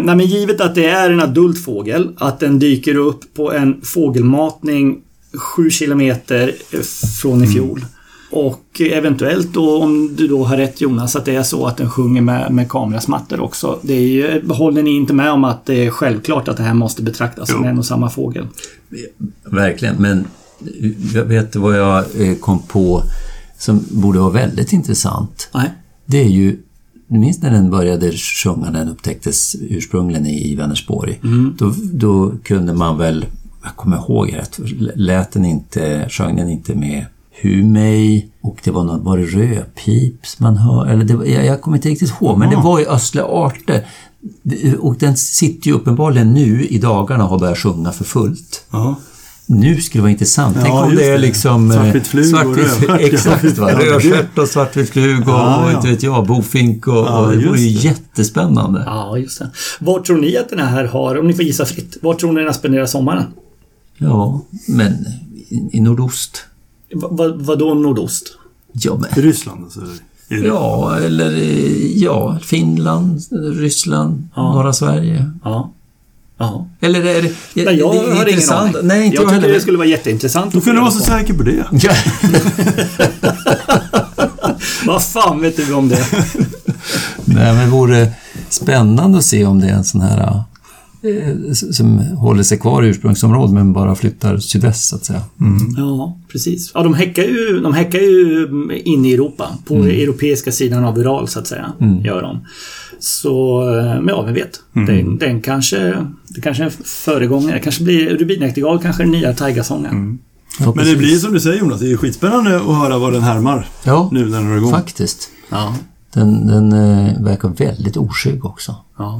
[0.00, 3.80] nej, men givet att det är en adult fågel, att den dyker upp på en
[3.82, 4.96] fågelmatning
[5.34, 6.54] 7 kilometer
[7.22, 7.84] från i fjol.
[8.30, 11.90] Och eventuellt då, om du då har rätt Jonas, att det är så att den
[11.90, 13.78] sjunger med, med kamerasmattor också.
[13.82, 16.74] Det är ju, håller ni inte med om att det är självklart att det här
[16.74, 17.70] måste betraktas som Jo.
[17.70, 18.46] en och samma fågel?
[19.44, 20.26] Verkligen, men
[21.14, 23.02] jag vet vad jag eh, kom på
[23.58, 25.48] som borde vara väldigt intressant.
[25.54, 25.70] Nej.
[26.06, 26.58] Det är ju,
[27.08, 31.20] du minns när den började sjunga, den upptäcktes ursprungligen i Vänersborg.
[31.58, 33.26] Då, då kunde man väl,
[33.62, 34.58] jag kommer ihåg rätt,
[34.96, 37.06] lät den inte, sjöng den inte med
[37.42, 40.86] Humej och det var något, var det rödpips man hör?
[40.86, 43.84] Eller det var, jag, jag kommer inte riktigt ihåg, men det var ju Östle Arte.
[44.78, 48.64] Och den sitter ju uppenbarligen nu i dagarna och har börjat sjunga för fullt.
[48.70, 48.94] Ja.
[49.46, 50.56] Nu skulle det vara intressant.
[50.60, 51.70] Tänk Ja, om just det är liksom...
[51.70, 53.00] eh, Svartvit flug och rödstjärt.
[53.00, 53.72] Exakt, va?
[53.72, 55.76] Rödstjärt och svartvit flug och, Ja, och ja.
[55.76, 58.82] inte vet jag, bofink och, Ja, och det vore ju jättespännande.
[58.86, 59.50] Ja, just det.
[59.80, 62.36] Var tror ni att den här har, om ni får gissa fritt, var tror ni
[62.40, 63.24] den har spenderat sommaren?
[64.02, 65.06] Ja, men
[65.48, 66.44] i, i nordost.
[66.94, 68.24] Va, va, vadå nordost?
[68.72, 69.80] Ja, men, Ryssland alltså?
[70.28, 71.30] Det- ja, eller
[71.96, 73.20] ja, Finland,
[73.56, 74.52] Ryssland, Ja.
[74.54, 75.30] norra Sverige.
[75.44, 75.70] Ja.
[76.38, 76.66] Ja.
[76.80, 77.32] Eller är det...
[77.54, 78.76] Nej, jag det är har ingen intressant.
[78.76, 78.88] aning.
[78.88, 79.54] Nej, inte jag jag, tycker heller.
[79.54, 80.52] det skulle vara jätteintressant.
[80.52, 81.04] Du få vara så på.
[81.04, 81.64] säker på det.
[81.72, 81.92] Ja.
[84.86, 86.06] Vad fan vet du om det?
[87.24, 88.12] Nej, men det vore
[88.48, 90.42] spännande att se om det är en sån här
[91.72, 95.20] som håller sig kvar i ursprungsområdet men bara flyttar sydväst så att säga.
[95.76, 96.70] Ja, precis.
[96.74, 98.48] Ja, de häckar ju, de häckar ju
[98.84, 99.48] inne i Europa.
[99.64, 101.72] På europeiska sidan av Ural, så att säga.
[102.04, 102.40] Gör de.
[102.98, 104.60] Så, eh, ja, vi vet.
[104.72, 105.96] Den, den kanske...
[106.28, 107.58] Det kanske är en föregångare.
[107.58, 110.18] kanske blir Rubinäktergal, kanske den nya taigasången.
[110.60, 113.22] Ja, Men det blir som du säger Jonas, det är skitspännande att höra vad den
[113.22, 114.70] härmar Ja, nu när den är igång.
[114.70, 115.28] faktiskt.
[115.50, 115.76] Ja.
[116.14, 118.76] Den, den eh, verkar väldigt oskygg också.
[118.98, 119.18] ja.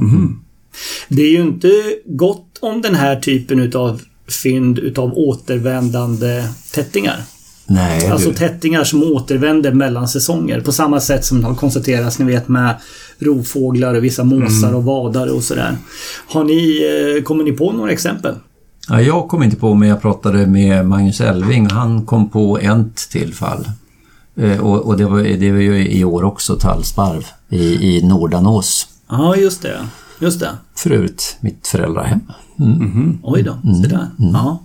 [1.09, 1.71] Det är ju inte
[2.05, 4.01] gott om den här typen utav
[4.43, 6.43] fynd utav återvändande
[6.73, 7.23] tättingar.
[7.65, 8.35] Nej, Alltså du.
[8.35, 10.61] tättingar som återvänder mellan säsonger.
[10.61, 12.75] På samma sätt som har konstaterats, ni vet, med
[13.19, 15.77] rovfåglar och vissa måsar och vadare och sådär.
[16.27, 16.79] Har ni,
[17.17, 18.35] eh, kommer ni på några exempel?
[18.89, 22.95] Ja, jag kom inte på, men jag pratade med Magnus Elving han kom på ett
[23.11, 23.69] tillfall.
[24.37, 27.63] Eh, och och det, var, det var ju i år också tallsparv i,
[27.97, 28.87] i Nordanås.
[29.09, 29.77] Ja, just det.
[30.23, 30.49] Just det.
[30.75, 32.19] Förut mitt föräldrahem.
[33.23, 34.07] Oj då, se där.
[34.17, 34.63] Ja.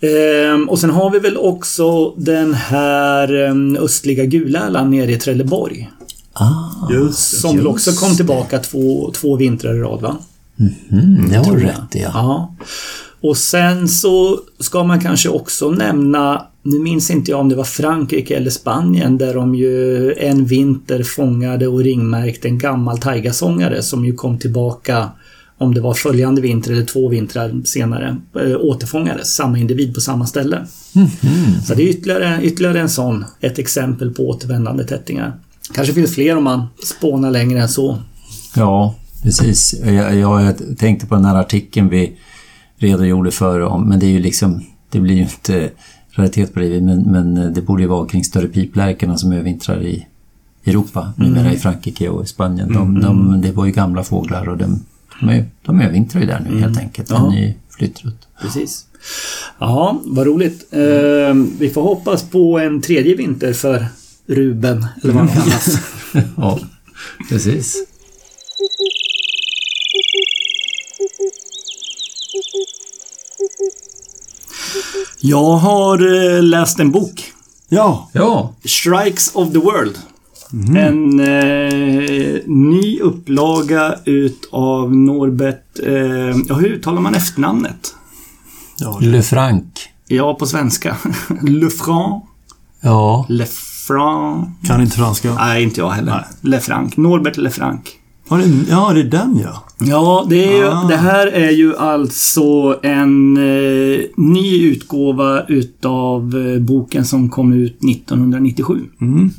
[0.00, 5.90] Ehm, och sen har vi väl också den här ehm, östliga gulärlan nere i Trelleborg.
[6.32, 7.40] Ah, Just.
[7.40, 10.16] Som väl också kom tillbaka två, två vintrar i rad, va?
[10.90, 12.00] mm, det har du rätt i.
[12.00, 12.10] Ja.
[12.14, 12.54] Ja.
[13.22, 17.64] Och sen så ska man kanske också nämna, nu minns inte jag om det var
[17.64, 24.04] Frankrike eller Spanien, där de ju en vinter fångade och ringmärkte en gammal taigasångare som
[24.04, 25.10] ju kom tillbaka
[25.58, 30.26] om det var följande vinter eller två vintrar senare, äh, återfångades, samma individ på samma
[30.26, 30.66] ställe.
[31.66, 35.32] Så det är ytterligare, ytterligare en sån, ett exempel på återvändande tättingar.
[35.74, 37.98] Kanske finns fler om man spånar längre än så.
[38.56, 39.74] Ja, precis.
[39.84, 42.12] Jag, jag tänkte på den här artikeln vi
[42.78, 45.70] redogjorde för om, men det är ju liksom, det blir ju inte
[46.20, 50.06] raritet det, men, men det borde ju vara kring större piplärkorna som övervintrar i
[50.64, 52.72] Europa, numera i Frankrike och i Spanien.
[52.72, 54.80] De, de, det var ju gamla fåglar och de,
[55.64, 58.28] de, övervintrar ju där nu helt enkelt, en ny flyttrutt.
[58.42, 58.86] Precis.
[59.58, 60.72] Ja, vad roligt.
[60.72, 63.86] Eh, vi får hoppas på en tredje vinter för
[64.26, 65.78] Ruben, eller vad han kallas.
[66.36, 66.58] ja,
[67.28, 67.86] precis.
[75.20, 77.32] Jag har eh, läst en bok.
[77.68, 79.98] Ja, Ja, Strikes of the World.
[80.76, 85.78] En eh, ny upplaga utav Norbert...
[85.82, 87.94] Eh, ja, hur uttalar man efternamnet?
[88.78, 88.98] ja.
[89.00, 89.64] Le Franc.
[90.06, 90.96] Ja, på svenska.
[91.42, 92.22] Lefranc.
[92.80, 94.48] Ja, Lefranc.
[94.66, 95.34] kan inte franska.
[95.34, 96.12] Nej, inte jag heller.
[96.12, 96.24] Nej.
[96.52, 96.96] Lefranc.
[96.96, 97.80] Norbert Lefranc.
[98.30, 99.64] Ja, det, ja, är den ja.
[99.78, 100.84] Ja, det, är ju, Ah.
[100.88, 107.76] det här är ju alltså en eh, ny utgåva utav eh, boken som kom ut
[107.84, 108.78] 1997.
[109.00, 109.30] Mm.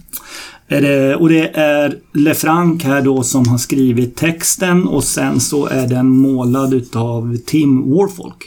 [0.68, 5.88] Det, och det är Lefranc här då som har skrivit texten och sen så är
[5.88, 8.44] den målad utav Tim Warfolk.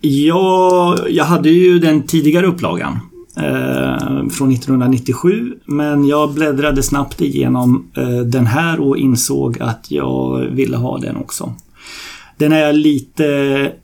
[0.00, 2.98] Jag, jag hade ju den tidigare upplagan
[3.38, 10.38] Eh, från 1997 men jag bläddrade snabbt igenom eh, den här och insåg att jag
[10.38, 11.54] ville ha den också.
[12.36, 13.26] Den är lite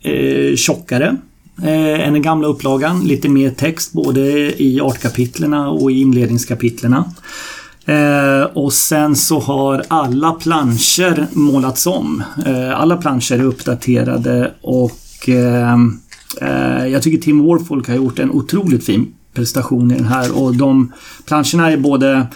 [0.01, 1.17] eh, tjockare
[1.63, 3.01] eh, än den gamla upplagan.
[3.01, 4.21] Lite mer text både
[4.63, 7.05] i artkapitlerna och i inledningskapitlerna.
[7.87, 12.23] Eh, och sen så har alla planscher målats om.
[12.47, 15.75] Eh, alla planscher är uppdaterade och eh,
[16.41, 20.57] eh, jag tycker Tim Warfolk har gjort en otroligt fin prestation i den här och
[20.57, 20.93] de
[21.27, 22.27] planscherna är både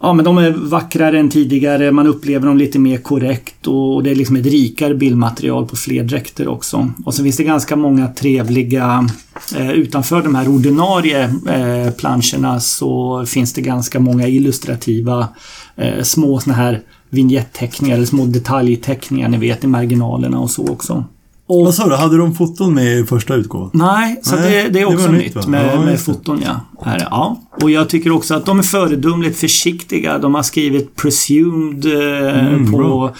[0.00, 4.10] Ja men de är vackrare än tidigare, man upplever dem lite mer korrekt och det
[4.10, 6.90] är liksom ett rikare bildmaterial på fler dräkter också.
[7.04, 9.08] Och så finns det ganska många trevliga
[9.56, 15.28] eh, Utanför de här ordinarie eh, planscherna så finns det ganska många illustrativa
[15.76, 21.04] eh, små såna här vignettteckningar eller små detaljteckningar ni vet i marginalerna och så också.
[21.48, 23.70] Och, Vad sa du, hade de foton med i första utgåvan?
[23.74, 25.98] Nej, så Nej, det, det är det också var nytt, nytt med, Ja, med det.
[25.98, 26.42] foton.
[26.44, 26.60] Ja.
[26.84, 27.40] Här, är- ja.
[27.62, 30.18] Och jag tycker också att de är föredömligt försiktiga.
[30.18, 32.78] De har skrivit presumed eh, Mm, på...
[32.78, 33.14] bra.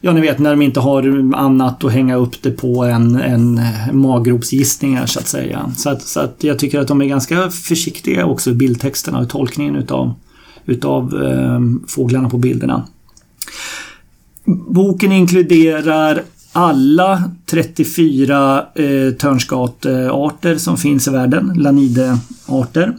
[0.00, 3.60] Ja, ni vet när de inte har annat att hänga upp det på än, än
[3.92, 5.72] maggropsgissningar så att säga.
[5.76, 9.28] Så att, så att jag tycker att de är ganska försiktiga också i bildtexterna och
[9.28, 10.14] tolkningen utav,
[10.66, 12.86] utav eh, fåglarna på bilderna.
[14.68, 16.22] Boken inkluderar
[16.52, 22.96] alla 34 eh, törnskatearter som finns i världen, lanidearter.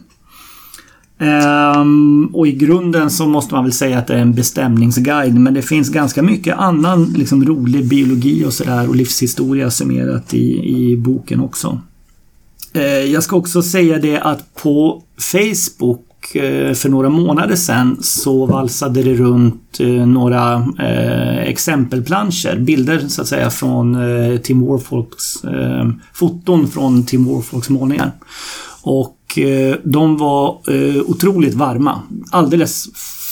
[1.18, 5.54] Ehm, och i grunden så måste man väl säga att det är en bestämningsguide men
[5.54, 10.96] det finns ganska mycket annan liksom, rolig biologi och sådär och livshistoria summerat i, i
[10.96, 11.80] boken också.
[12.72, 16.06] Eh, jag ska också säga det att på Facebook
[16.74, 23.28] för några månader sedan så valsade det runt eh, några eh, exempelplanscher, bilder så att
[23.28, 28.12] säga från eh, Tim Warfolks eh, foton från Tim Warfolks målningar.
[28.82, 32.02] Och eh, de var eh, otroligt varma.
[32.30, 32.88] Alldeles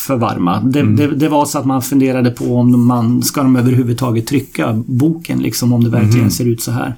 [0.07, 0.61] för varma.
[0.61, 4.83] Det, det, det var så att man funderade på om man ska de överhuvudtaget trycka
[4.87, 6.95] boken liksom om det verkligen ser ut så här.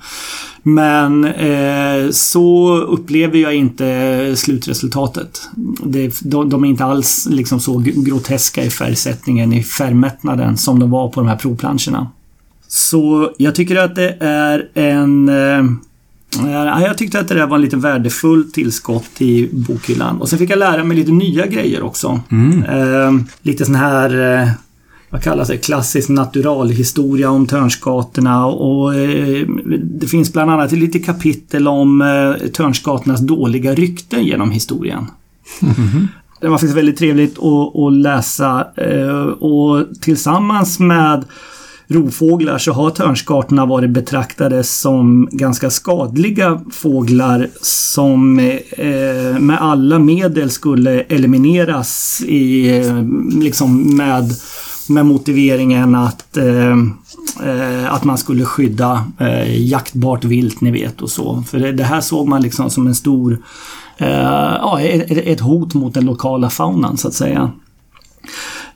[0.62, 5.42] Men eh, så upplever jag inte slutresultatet.
[5.84, 10.90] Det, de, de är inte alls liksom så groteska i färgsättningen, i färgmättnaden som de
[10.90, 12.10] var på de här provplanscherna.
[12.68, 15.28] Så jag tycker att det är en...
[15.28, 15.64] Eh,
[16.38, 20.20] Ja, jag tyckte att det där var en lite värdefullt tillskott i bokhyllan.
[20.20, 22.20] Och sen fick jag lära mig lite nya grejer också.
[22.68, 24.48] Eh, lite sån här, eh,
[25.10, 29.46] vad kallas det, klassisk naturalhistoria om Törnskatorna och eh,
[29.82, 35.06] det finns bland annat lite kapitel om eh, Törnskatornas dåliga rykten genom historien.
[36.40, 41.24] Det var faktiskt väldigt trevligt att, att läsa eh, och tillsammans med
[41.90, 50.50] rovfåglar så har törnskartorna varit betraktade som ganska skadliga fåglar som eh, med alla medel
[50.50, 53.04] skulle elimineras i, eh,
[53.40, 54.34] liksom med,
[54.90, 56.76] med motiveringen att, eh,
[57.44, 61.42] eh, att man skulle skydda eh, jaktbart vilt, ni vet och så.
[61.46, 63.38] För det, det här såg man liksom som en stor
[63.98, 67.50] eh, ja, ett, ett hot mot den lokala faunan så att säga.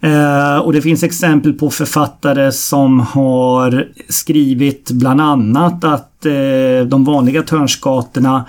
[0.00, 7.04] Eh, och det finns exempel på författare som har skrivit bland annat att eh, de
[7.04, 8.44] vanliga törnskatorna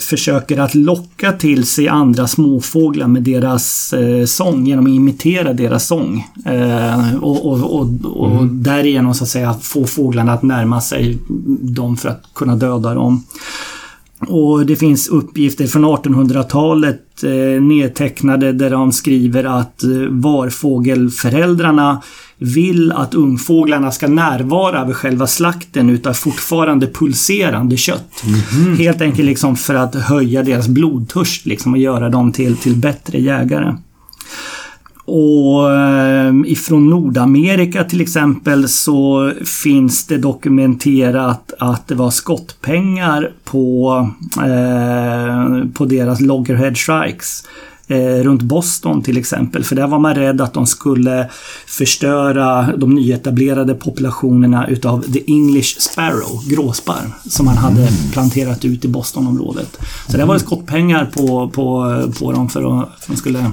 [0.00, 5.86] försöker att locka till sig andra småfåglar med deras eh, sång genom att imitera deras
[5.86, 6.26] sång.
[6.46, 11.18] Eh, och och, och, och därigenom så att säga få fåglarna att närma sig
[11.60, 13.24] dem för att kunna döda dem.
[14.26, 22.02] Och det finns uppgifter från 1800-talet eh, nedtecknade där de skriver att eh, varfågelföräldrarna
[22.38, 28.24] vill att ungfåglarna ska närvara vid själva slakten utav fortfarande pulserande kött.
[28.78, 33.18] Helt enkelt liksom för att höja deras blodtörst liksom och göra dem till, till bättre
[33.18, 33.74] jägare.
[35.10, 39.32] Och eh, ifrån Nordamerika till exempel så
[39.62, 47.44] finns det dokumenterat att det var skottpengar på, eh, på deras Loggerhead Strikes.
[47.90, 49.64] Eh, runt Boston till exempel.
[49.64, 51.28] För där var man rädd att de skulle
[51.66, 58.88] förstöra de nyetablerade populationerna utav The English Sparrow, gråsparv, som man hade planterat ut i
[58.88, 59.78] Bostonområdet.
[60.08, 63.50] Så där var det skottpengar på, på, på dem för att, för att de skulle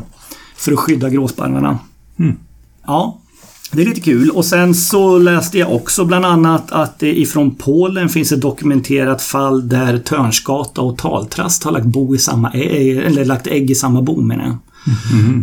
[0.55, 1.79] för att skydda gråsparvarna.
[2.87, 3.19] Ja,
[3.75, 4.29] det är lite kul.
[4.29, 9.21] Och sen så läste jag också bland annat att det ifrån Polen finns ett dokumenterat
[9.21, 13.75] fall där törnskata och taltrast har lagt, bo i samma ägg, eller lagt ägg i
[13.75, 14.57] samma bo menar jag.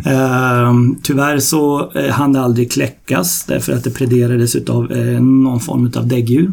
[0.07, 0.72] Eh,
[1.03, 5.93] tyvärr så eh, hann det aldrig kläckas därför att det prederades utav eh, någon form
[5.97, 6.53] av däggdjur.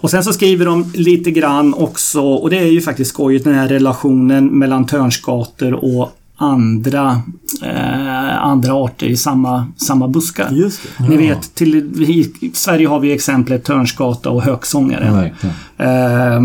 [0.00, 3.54] Och sen så skriver de lite grann också, och det är ju faktiskt skojigt, den
[3.54, 7.22] här relationen mellan törnskator och andra,
[7.62, 10.48] eh, andra arter i samma, samma buskar.
[10.52, 11.08] Just det.
[11.08, 11.74] Ni vet, till,
[12.08, 15.06] i Sverige har vi exemplet törnskata och höksångare.
[15.06, 15.54] Ja, verkligen.
[15.78, 16.40] Eh,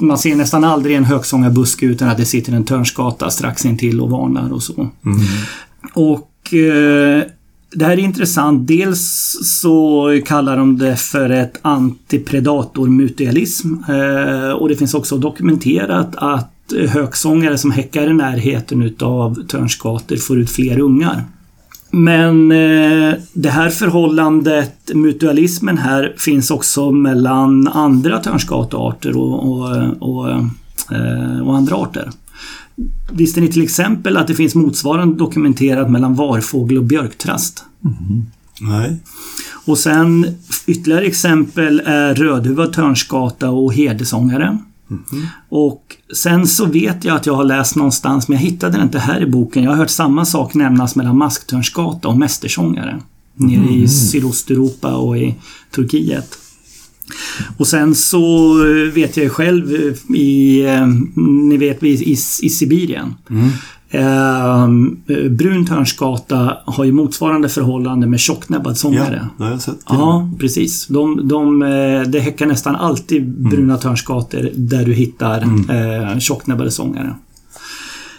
[0.00, 4.10] man ser nästan aldrig en högsångarbuske utan att det sitter en törnskata strax intill och
[4.10, 4.90] varnar och så.
[5.94, 7.22] Och eh,
[7.74, 8.68] det här är intressant.
[8.68, 13.74] Dels så kallar de det för ett antipredatormutualism.
[13.88, 16.51] Eh, och det finns också dokumenterat att
[16.88, 21.24] högsångare som häckar i närheten utav törnskator får ut fler ungar.
[21.90, 30.30] Men eh, det här förhållandet, mutualismen här, finns också mellan andra törnskatearter och, och, och,
[30.30, 32.10] eh, och andra arter.
[33.12, 37.64] Visste ni till exempel att det finns motsvarande dokumenterat mellan varfågel och björktrast?
[38.60, 38.98] Nej.
[39.64, 40.26] Och sen
[40.66, 44.58] ytterligare exempel är rödhuvad törnskata och herdesångare.
[45.48, 48.98] Och sen så vet jag att jag har läst någonstans, men jag hittade det inte
[48.98, 49.64] här i boken.
[49.64, 53.00] Jag har hört samma sak nämnas mellan masktörnskata och mästersångare.
[53.34, 55.34] Nere i Sydosteuropa och i
[55.74, 56.38] Turkiet.
[57.56, 60.86] Och sen så eh, vet jag själv eh, i, eh,
[61.16, 62.12] ni vet, i, i,
[62.42, 63.14] i Sibirien.
[63.94, 64.68] Eh,
[65.30, 69.28] brun törnskata har ju motsvarande förhållande med tjocknäbbad Ja, sångare.
[69.38, 69.78] det har jag sett.
[69.88, 70.86] Ja, precis.
[70.86, 77.14] De, de, eh, det häckar nästan alltid bruna törnskator där du hittar eh, tjocknäbbade sångare.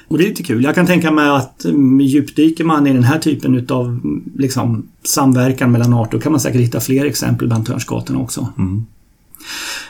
[0.08, 0.64] Och det är lite kul.
[0.64, 4.00] Jag kan tänka mig att mm, djupdyker man i den här typen utav
[4.38, 8.48] liksom, samverkan mellan arter kan man säkert hitta fler exempel bland törnskatorna också.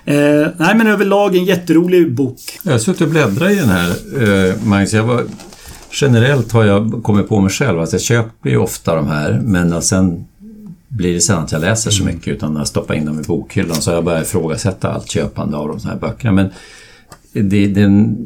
[0.06, 2.40] Eh, nej men överlag en jätterolig bok.
[2.64, 3.90] Jag har suttit och bläddrat i den här,
[4.50, 4.94] eh, Magnus.
[4.94, 5.24] Jag var,
[5.94, 9.74] generellt har jag kommit på mig själv att jag köper ju ofta de här, men
[9.74, 10.26] att sen
[10.88, 13.82] blir det sällan att jag läser så mycket utan att stoppa in dem i bokhyllan
[13.82, 16.32] så har jag börjat ifrågasätta allt köpande av de här böckerna.
[16.32, 16.50] Men
[17.50, 18.18] det, den,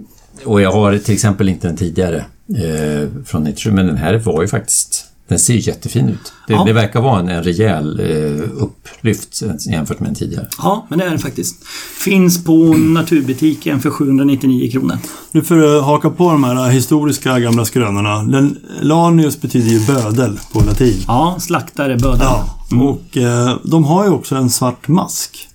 [0.46, 4.42] och jag har till exempel inte den tidigare eh, från Nietzsche, men den här var
[4.42, 6.34] ju faktiskt den ser jättefin ut.
[6.48, 6.64] Det, Ja.
[6.64, 10.48] det verkar vara en, en rejäl eh, upplyft jämfört med den tidigare.
[10.58, 11.64] Ja, men det är den faktiskt.
[12.06, 14.98] Finns på naturbutiken för 799 kronor.
[15.32, 18.24] Nu för att haka på de här historiska gamla skrönorna.
[18.24, 20.98] Den, Lanius betyder ju bödel på latin.
[21.08, 22.20] Ja, slaktare, bödel.
[22.22, 22.60] Ja.
[22.82, 25.48] Och eh, de har ju också en svart mask.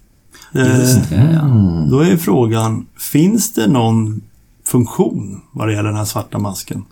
[0.54, 1.86] Eh, Just det, ja.
[1.90, 4.20] Då är frågan, finns det någon
[4.66, 6.84] funktion vad det gäller den här svarta masken?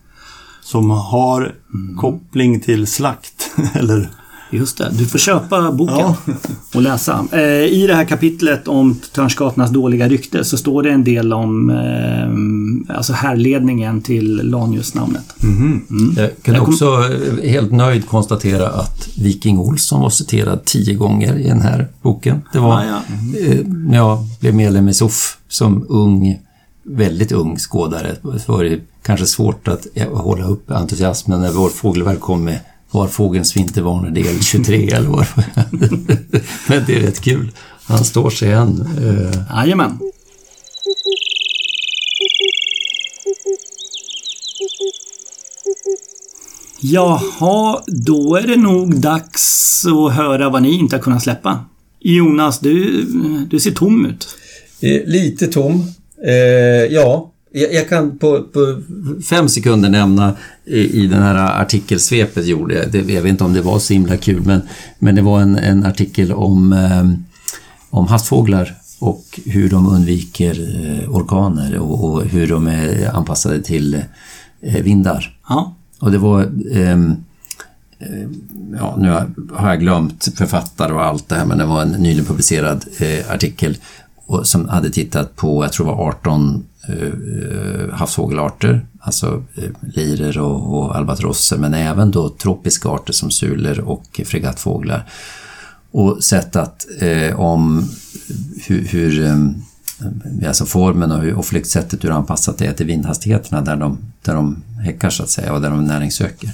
[0.71, 1.55] Som har
[2.01, 3.51] koppling till slakt?
[3.75, 4.11] Eller?
[4.53, 6.17] Just det, du får köpa boken Ja.
[6.75, 7.25] och läsa.
[7.33, 11.71] Eh, I det här kapitlet om Törnskatornas dåliga rykte så står det en del om
[11.71, 15.35] eh, alltså härledningen till Lanius-namnet.
[16.17, 16.85] Jag kan Jag kom- också
[17.43, 22.43] eh, helt nöjd konstatera att Viking Olsson var citerad tio gånger i den här boken.
[22.53, 23.01] Det var Ah, ja.
[23.67, 26.39] när jag blev medlem i SOF som ung,
[26.83, 28.17] väldigt ung skådare.
[28.23, 32.61] Det var det kanske svårt att hålla upp entusiasmen när vår fågelverk kom med
[32.91, 35.27] Var fågelns vintervarning del 23 eller vad.
[36.69, 37.51] Men det är rätt kul.
[37.85, 38.81] Han står sig än.
[38.99, 39.99] Eh, Jajamän.
[46.81, 51.65] Jaha, då är det nog dags att höra vad ni inte har kunnat släppa.
[52.01, 53.03] Jonas, du,
[53.51, 54.29] du ser tom ut.
[54.81, 55.87] Eh, Lite tom.
[56.27, 56.33] Eh,
[56.95, 58.81] ja, jag, jag kan på, på
[59.31, 62.93] fem sekunder nämna i, i den här artikelsvepet gjorde jag.
[62.93, 64.61] Det, jag vet inte om det var så himla kul, men,
[64.99, 67.09] men det var en, en artikel om, eh,
[67.91, 73.95] om havsfåglar och hur de undviker eh, orkaner och, och hur de är anpassade till
[74.63, 75.39] eh, vindar.
[75.49, 76.43] Ja, Och det var...
[76.75, 77.17] ehm,
[77.99, 78.29] eh,
[78.79, 81.89] ja, nu har- har jag glömt författare och allt det här, men det var en
[81.89, 83.77] nyligen publicerad eh, artikel
[84.31, 90.39] och, som hade tittat på, jag tror det var 18 eh, havsfågelarter, alltså eh, lirer
[90.39, 95.09] och, och albatrosser, men även då tropiska arter som sulor och fregattfåglar.
[95.91, 97.89] Och sett att eh, om
[98.67, 103.61] hur, hur eh, alltså formen och, hur, och flyktsättet, hur anpassat det är till vindhastigheterna
[103.61, 106.51] där de, där de häckar så att säga och där de näringssöker.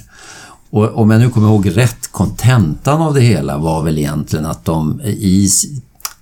[0.69, 4.65] Och om jag nu kommer ihåg rätt, kontentan av det hela var väl egentligen att
[4.65, 5.49] de i,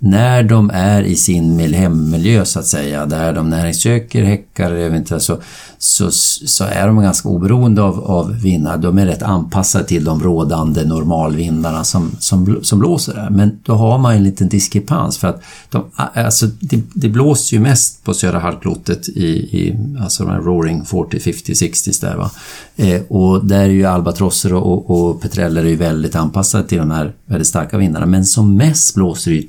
[0.06, 5.38] när de är i sin hemmiljö så att säga, där de näringssöker, häckar, eventuellt så,
[5.78, 8.78] så, så är de ganska oberoende av, av vindar.
[8.78, 13.30] De är rätt anpassade till de rådande normalvindarna som, som, som blåser där.
[13.30, 17.64] Men då har man en liten diskrepans för att de, alltså, det, det blåser ju
[17.64, 22.32] mest på södra halvklotet i, i alltså de här roaring 40, 50, 60 där va.
[22.76, 26.92] Eh, och där är ju albatrosser och, och petreller är ju väldigt anpassade till de
[26.92, 28.06] här väldigt starka vindarna.
[28.06, 29.44] Men som mest blåser det ju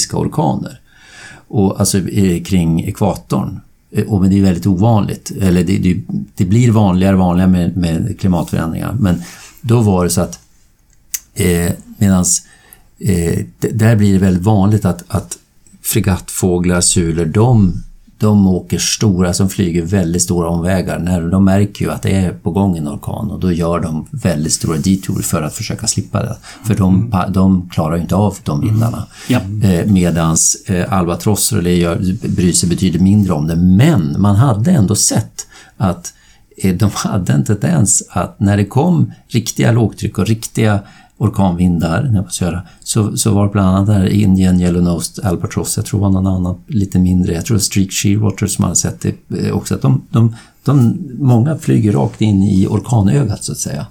[0.00, 0.80] tropiska orkaner.
[1.48, 3.60] Och, alltså eh, kring ekvatorn.
[3.90, 5.32] Eh, och men det är väldigt ovanligt.
[5.40, 6.00] Eller det, det,
[6.36, 8.96] det blir vanligare och vanligare med, med, klimatförändringar.
[9.00, 9.22] Men
[9.60, 10.40] då var det så att
[11.34, 12.42] eh, medans
[12.98, 15.38] eh, där blir det väldigt vanligt att, att
[15.82, 17.82] fregattfåglar, sulor, de
[18.20, 20.98] de åker stora, som flyger väldigt stora omvägar.
[20.98, 24.06] När de märker ju att det är på gång en orkan och då gör de
[24.10, 26.36] väldigt stora detourer för att försöka slippa det.
[26.64, 27.32] För de, mm.
[27.32, 29.06] de klarar ju inte av de vindarna.
[29.28, 29.40] Ja.
[29.62, 31.62] Eh, medans eh, albatrosser
[32.28, 33.56] bryr sig betydligt mindre om det.
[33.56, 35.46] Men man hade ändå sett
[35.76, 36.12] att
[36.62, 40.80] eh, de hade en tendens att när det kom riktiga lågtryck och riktiga
[41.20, 45.86] orkanvindar när på södra, så, så var det bland annat där Indien Yellow-Nosed Albatross, jag
[45.86, 49.56] tror var någon annan lite mindre, jag tror Streak Shearwater som hade sett det eh,
[49.56, 53.86] också, att de, de, de, många flyger rakt in i orkanögat så att säga.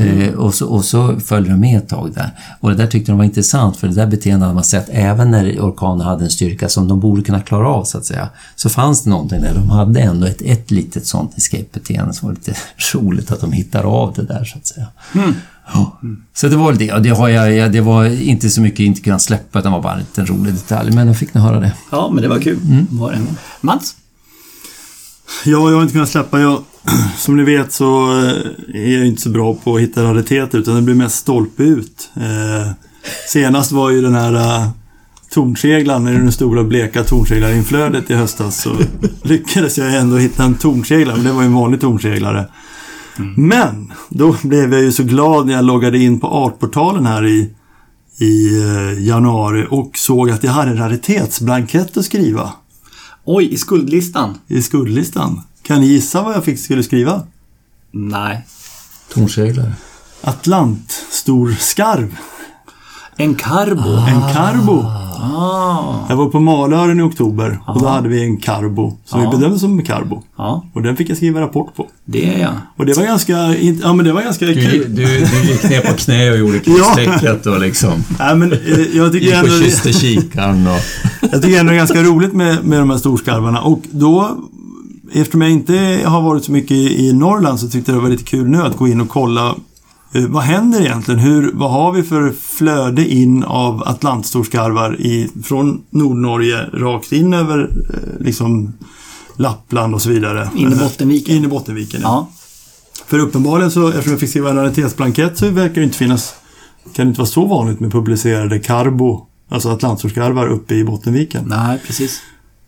[0.00, 0.20] Mm.
[0.20, 2.30] Eh, och, så, och så följer de med ett tag där.
[2.60, 5.30] Och det där tyckte de var intressant för det där beteendet hade man sett även
[5.30, 8.28] när orkanen hade en styrka som de borde kunna klara av så att säga.
[8.56, 9.54] Så fanns det någonting där.
[9.54, 12.54] De hade ändå ett, ett litet sånt escape-beteende som var lite
[12.94, 14.86] roligt att de hittar av det där så att säga.
[15.14, 15.34] Mm.
[15.72, 16.00] Ja.
[16.34, 16.92] Så det var väl det.
[16.92, 19.92] Och det, har jag, det var inte så mycket inte kunnat släppa, utan var bara
[19.92, 20.94] en liten rolig detalj.
[20.94, 21.72] Men jag fick ni höra det.
[21.90, 22.58] Ja, men det var kul.
[22.64, 22.86] Mm.
[22.90, 23.20] Var det.
[23.60, 23.96] Mats?
[25.44, 26.40] Ja, jag har inte kunnat släppa.
[26.40, 26.62] Jag,
[27.16, 30.74] som ni vet så eh, är jag inte så bra på att hitta rariteter utan
[30.74, 32.10] det blir mest stolpe ut.
[32.16, 32.72] Eh,
[33.28, 34.68] senast var ju den här
[35.30, 38.76] tornseglaren, i det stora bleka tornseglarinflödet i höstas så
[39.22, 42.46] lyckades jag ändå hitta en tornseglare, men det var ju en vanlig tornseglare.
[43.18, 43.48] Mm.
[43.48, 47.50] Men då blev jag ju så glad när jag loggade in på Artportalen här i,
[48.18, 52.52] i eh, januari och såg att jag hade en raritetsblankett att skriva.
[53.24, 54.38] Oj, i skuldlistan?
[54.48, 55.40] I skuldlistan.
[55.62, 57.22] Kan ni gissa vad jag fick skulle skriva?
[57.90, 58.46] Nej.
[59.12, 59.72] Tornseglare.
[60.20, 62.16] Atlantstor-skarv.
[63.16, 63.96] En karbo?
[63.96, 64.08] Ah.
[64.08, 64.84] En karbo.
[65.20, 66.06] Ah.
[66.08, 69.24] Jag var på Malören i oktober och då hade vi en karbo som ah.
[69.30, 70.22] vi bedömde som en karbo.
[70.36, 70.60] Ah.
[70.72, 71.86] Och den fick jag skriva rapport på.
[72.04, 72.52] Det är jag.
[72.76, 73.32] Och det var ganska,
[73.82, 74.94] ja men det var ganska du, kul.
[74.94, 77.92] Du, du gick ner på knä och gjorde kristecknet och liksom...
[78.18, 78.58] Ja, men, eh,
[78.92, 80.80] jag tycker gick och kysste kikaren och...
[81.32, 84.38] jag tycker ändå det är ganska roligt med, med de här storskarvarna och då
[85.16, 88.24] Eftersom jag inte har varit så mycket i Norrland så tyckte jag det var lite
[88.24, 89.54] kul nu att gå in och kolla
[90.20, 91.20] vad händer egentligen?
[91.20, 97.70] Hur, vad har vi för flöde in av Atlantstorskarvar i, från Nordnorge rakt in över
[97.90, 98.72] eh, liksom
[99.36, 100.50] Lappland och så vidare?
[100.56, 101.36] In i Bottenviken?
[101.36, 102.08] In i Bottenviken, ja.
[102.08, 102.28] ja.
[103.06, 106.34] För uppenbarligen så, eftersom jag fick skriva en raritetsblankett så verkar det inte finnas,
[106.94, 111.44] kan det inte vara så vanligt med publicerade karbo, alltså Atlantstorskarvar uppe i Bottenviken.
[111.46, 112.20] Nej, precis.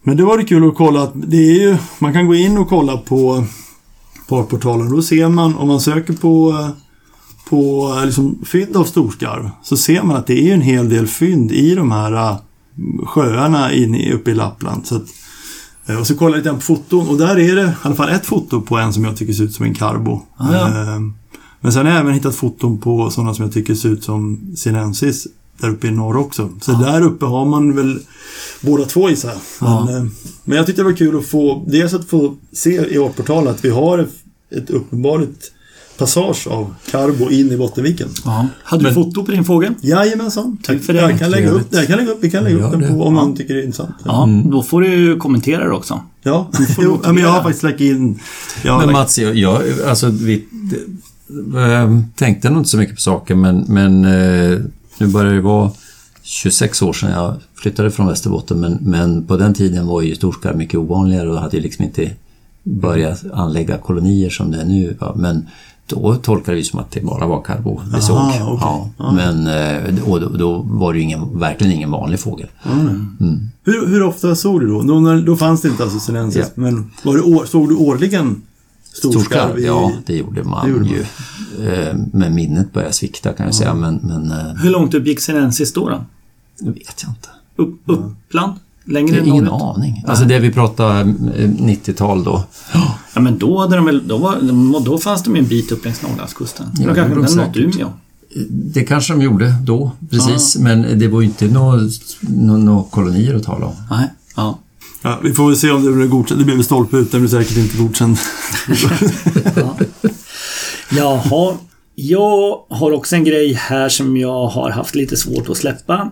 [0.03, 2.59] Men det var det kul att kolla att det är ju, man kan gå in
[2.59, 3.45] och kolla på
[4.29, 4.91] parportalen.
[4.91, 6.86] Då ser man, om man söker på eh,
[7.51, 11.53] på liksom, fynd av storskarv så ser man att det är en hel del fynd
[11.53, 12.39] i de här uh,
[13.07, 13.71] sjöarna
[14.15, 14.87] uppe i Lappland.
[14.87, 15.05] Så att,
[15.91, 18.09] uh, och så kollar jag lite på foton och där är det i alla fall
[18.09, 20.21] ett foto på en som jag tycker ser ut som en karbo.
[20.37, 20.69] Ah, ja.
[20.69, 21.01] uh,
[21.61, 24.53] men sen har jag även hittat foton på sådana som jag tycker ser ut som
[24.57, 25.27] sinensis
[25.59, 26.51] där uppe i norr också.
[26.61, 26.79] Så ah.
[26.79, 28.01] där uppe har man väl
[28.61, 29.87] båda två gissar jag.
[29.87, 30.11] Men,
[30.45, 33.65] men jag tyckte det var kul att få, dels att få se i årportalen att
[33.65, 34.15] vi har ett,
[34.51, 35.53] ett uppenbarligt
[35.99, 38.09] passage av Karbo in i Bottenviken.
[38.25, 38.47] Ja.
[38.65, 39.75] Hade du foto på din fågel?
[39.81, 40.59] Jajamensan.
[40.63, 41.01] Tack för det.
[41.01, 43.15] Jag kan lägga upp, jag kan lägga upp, vi kan lägga upp den på, om
[43.15, 43.23] ja.
[43.23, 43.95] man tycker det är intressant.
[44.05, 44.51] Ja, mm.
[44.51, 46.01] då får du kommentera det också.
[46.23, 48.21] Ja, jo, men jag har faktiskt lagt in...
[48.65, 48.93] men lagt...
[48.93, 50.45] Mats, jag, jag, alltså, vi
[51.57, 54.59] äh, tänkte nog inte så mycket på saken men, men äh,
[54.99, 55.71] nu börjar det vara
[56.23, 60.57] 26 år sedan jag flyttade från Västerbotten men, men på den tiden var ju storskarv
[60.57, 62.11] mycket ovanligare och hade liksom inte
[62.63, 64.97] börjat anlägga kolonier som det är nu.
[65.17, 65.49] Men
[65.87, 68.17] då tolkade vi som att det bara var karbo vi såg.
[68.17, 68.39] Okay.
[68.39, 72.49] Ja, men, eh, och då, då, var det ju ingen, verkligen ingen vanlig fågel.
[72.65, 73.17] Mm.
[73.21, 73.51] Mm.
[73.65, 74.83] Hur, hur, ofta såg du då?
[74.83, 76.63] Då, då fanns det inte alltså sinensis, ja.
[76.63, 78.43] men var det år, såg du årligen
[78.93, 79.61] storskarv?
[79.61, 80.95] Ja, det gjorde man, det gjorde man.
[80.95, 81.05] ju.
[81.69, 83.75] Eh, men minnet började svikta kan jag säga.
[83.75, 85.89] Men, men, eh, hur långt upp gick sinensis då?
[85.89, 86.05] då?
[86.59, 87.29] Det vet jag inte.
[87.57, 88.53] Upp, Uppland?
[88.87, 90.05] Längre än Ingen aning.
[90.07, 92.45] Alltså det vi pratar 90-tal då.
[93.15, 96.03] Ja men då, hade de väl, då, var, då fanns de en bit upp längs
[96.03, 96.67] Norrlandskusten.
[96.79, 97.93] Ja, de kanske nått Umeå.
[98.49, 100.57] Det kanske de gjorde då, precis.
[100.57, 101.81] Men det var ju inte några
[102.21, 103.75] nå, nå kolonier att tala om.
[103.91, 104.09] Nej.
[104.37, 104.59] Ja.
[105.03, 106.39] Ja, vi får väl se om det blir godkänt.
[106.41, 108.19] Det blir väl stolpe ut, den blir säkert inte godkänd.
[109.57, 109.77] Ja.
[110.91, 111.55] Jaha.
[111.95, 116.11] Jag har också en grej här som jag har haft lite svårt att släppa.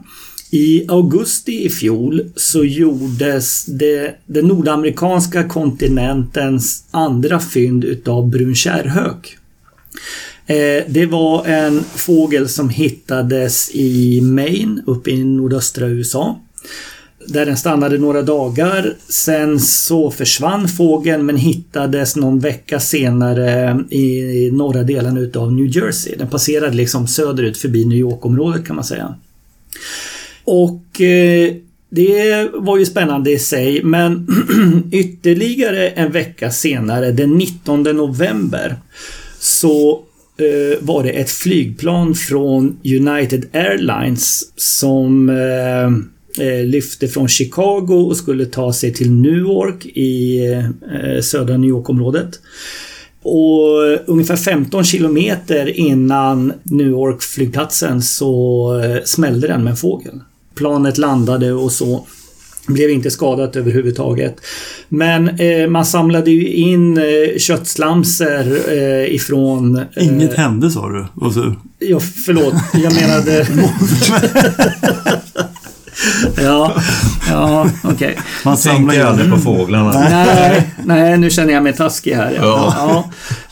[0.55, 9.37] I augusti i fjol så gjordes det, den nordamerikanska kontinentens andra fynd utav brun kärrhök.
[10.47, 16.41] Eh, det var en fågel som hittades i Maine uppe i nordöstra USA.
[17.27, 18.95] Där den stannade några dagar.
[19.09, 26.17] Sen så försvann fågeln men hittades någon vecka senare i norra delen utav New Jersey.
[26.19, 29.15] Den passerade liksom söderut förbi New York-området kan man säga.
[30.45, 31.55] Och eh,
[31.95, 34.27] det var ju spännande i sig men
[34.93, 38.77] ytterligare en vecka senare den 19 november
[39.39, 40.01] så
[40.39, 45.85] eh, var det ett flygplan från United Airlines som eh,
[46.47, 52.41] eh lyfte från Chicago och skulle ta sig till Newark i eh, södra New York-området.
[53.23, 60.21] Och eh, ungefär 15 kilometer innan Newark flygplatsen så smällde den med en fågel.
[60.55, 62.07] Planet landade och så.
[62.67, 64.37] Blev inte skadat överhuvudtaget.
[64.89, 69.77] Men eh, man samlade ju in eh, köttslamser eh, ifrån...
[69.77, 71.07] Eh, Inget hände sa du.
[71.15, 72.55] Och så, Ja, förlåt.
[72.73, 73.47] Jag menade...
[76.37, 76.75] ja,
[77.29, 78.19] ja okej.
[78.45, 80.01] man samlar ju aldrig på fåglarna.
[80.11, 82.33] Nej, nej, nu känner jag mig taskig här.
[82.41, 82.75] Ja.
[82.79, 83.11] Ja.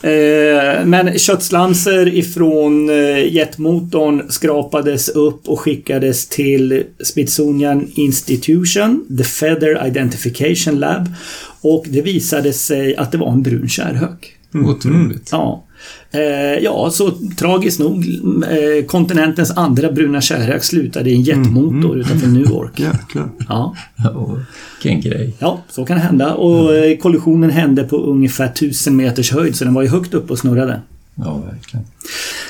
[0.08, 9.86] Eh, Men köttslamser ifrån eh, jetmotorn skrapades upp och skickades till Smithsonian Institution, The Feather
[9.86, 11.14] Identification Lab.
[11.60, 14.36] Och det visade sig att det var en brun kärrhök.
[14.54, 15.28] Otroligt.
[15.32, 15.64] Ja.
[16.12, 18.04] Eh, ja, så tragiskt nog.
[18.50, 22.80] Eh, kontinentens andra bruna kärrhök slutade i en jetmotor utanför Newark.
[22.80, 23.28] Jäklar.
[23.48, 23.74] Ja.
[23.96, 24.36] Ja,
[24.82, 25.34] Vilken grej.
[25.38, 26.34] Ja, så kan det hända.
[26.34, 30.30] Och eh, kollisionen hände på ungefär 1000 meters höjd så den var ju högt upp
[30.30, 30.80] och snurrade.
[31.14, 31.86] Ja, verkligen.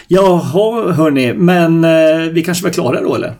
[0.08, 1.32] Jaha, hörni.
[1.34, 3.34] Men eh, vi kanske var klara då eller?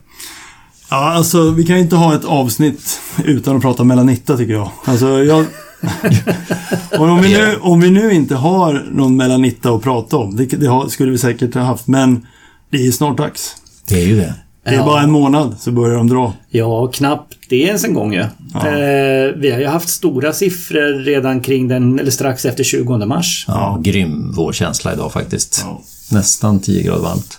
[0.91, 4.71] Ja, alltså vi kan ju inte ha ett avsnitt utan att prata melanitta tycker jag.
[4.85, 5.45] Alltså jag...
[6.99, 10.45] Och om, vi nu, om vi nu inte har någon melanitta att prata om, det,
[10.47, 12.27] det har, skulle vi säkert ha haft, men
[12.71, 13.57] det är snart dags.
[13.89, 14.35] Det är ju det.
[14.65, 14.85] Det är Ja.
[14.85, 16.33] bara en månad så börjar de dra.
[16.51, 18.25] Ja, knappt det ens en gång ju.
[18.55, 18.67] Ja.
[18.69, 23.45] Eh, vi har ju haft stora siffror redan kring den, eller strax efter 20 mars.
[23.49, 25.61] Ja, grym vårkänsla idag faktiskt.
[25.65, 25.83] Ja.
[26.11, 27.39] Nästan 10 grader varmt.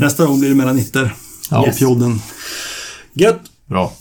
[0.00, 1.14] Nästa gång blir det melanitter.
[1.50, 1.72] Ja.
[1.72, 2.20] Fjodden.
[3.14, 3.40] Gött!
[3.68, 3.92] Bra.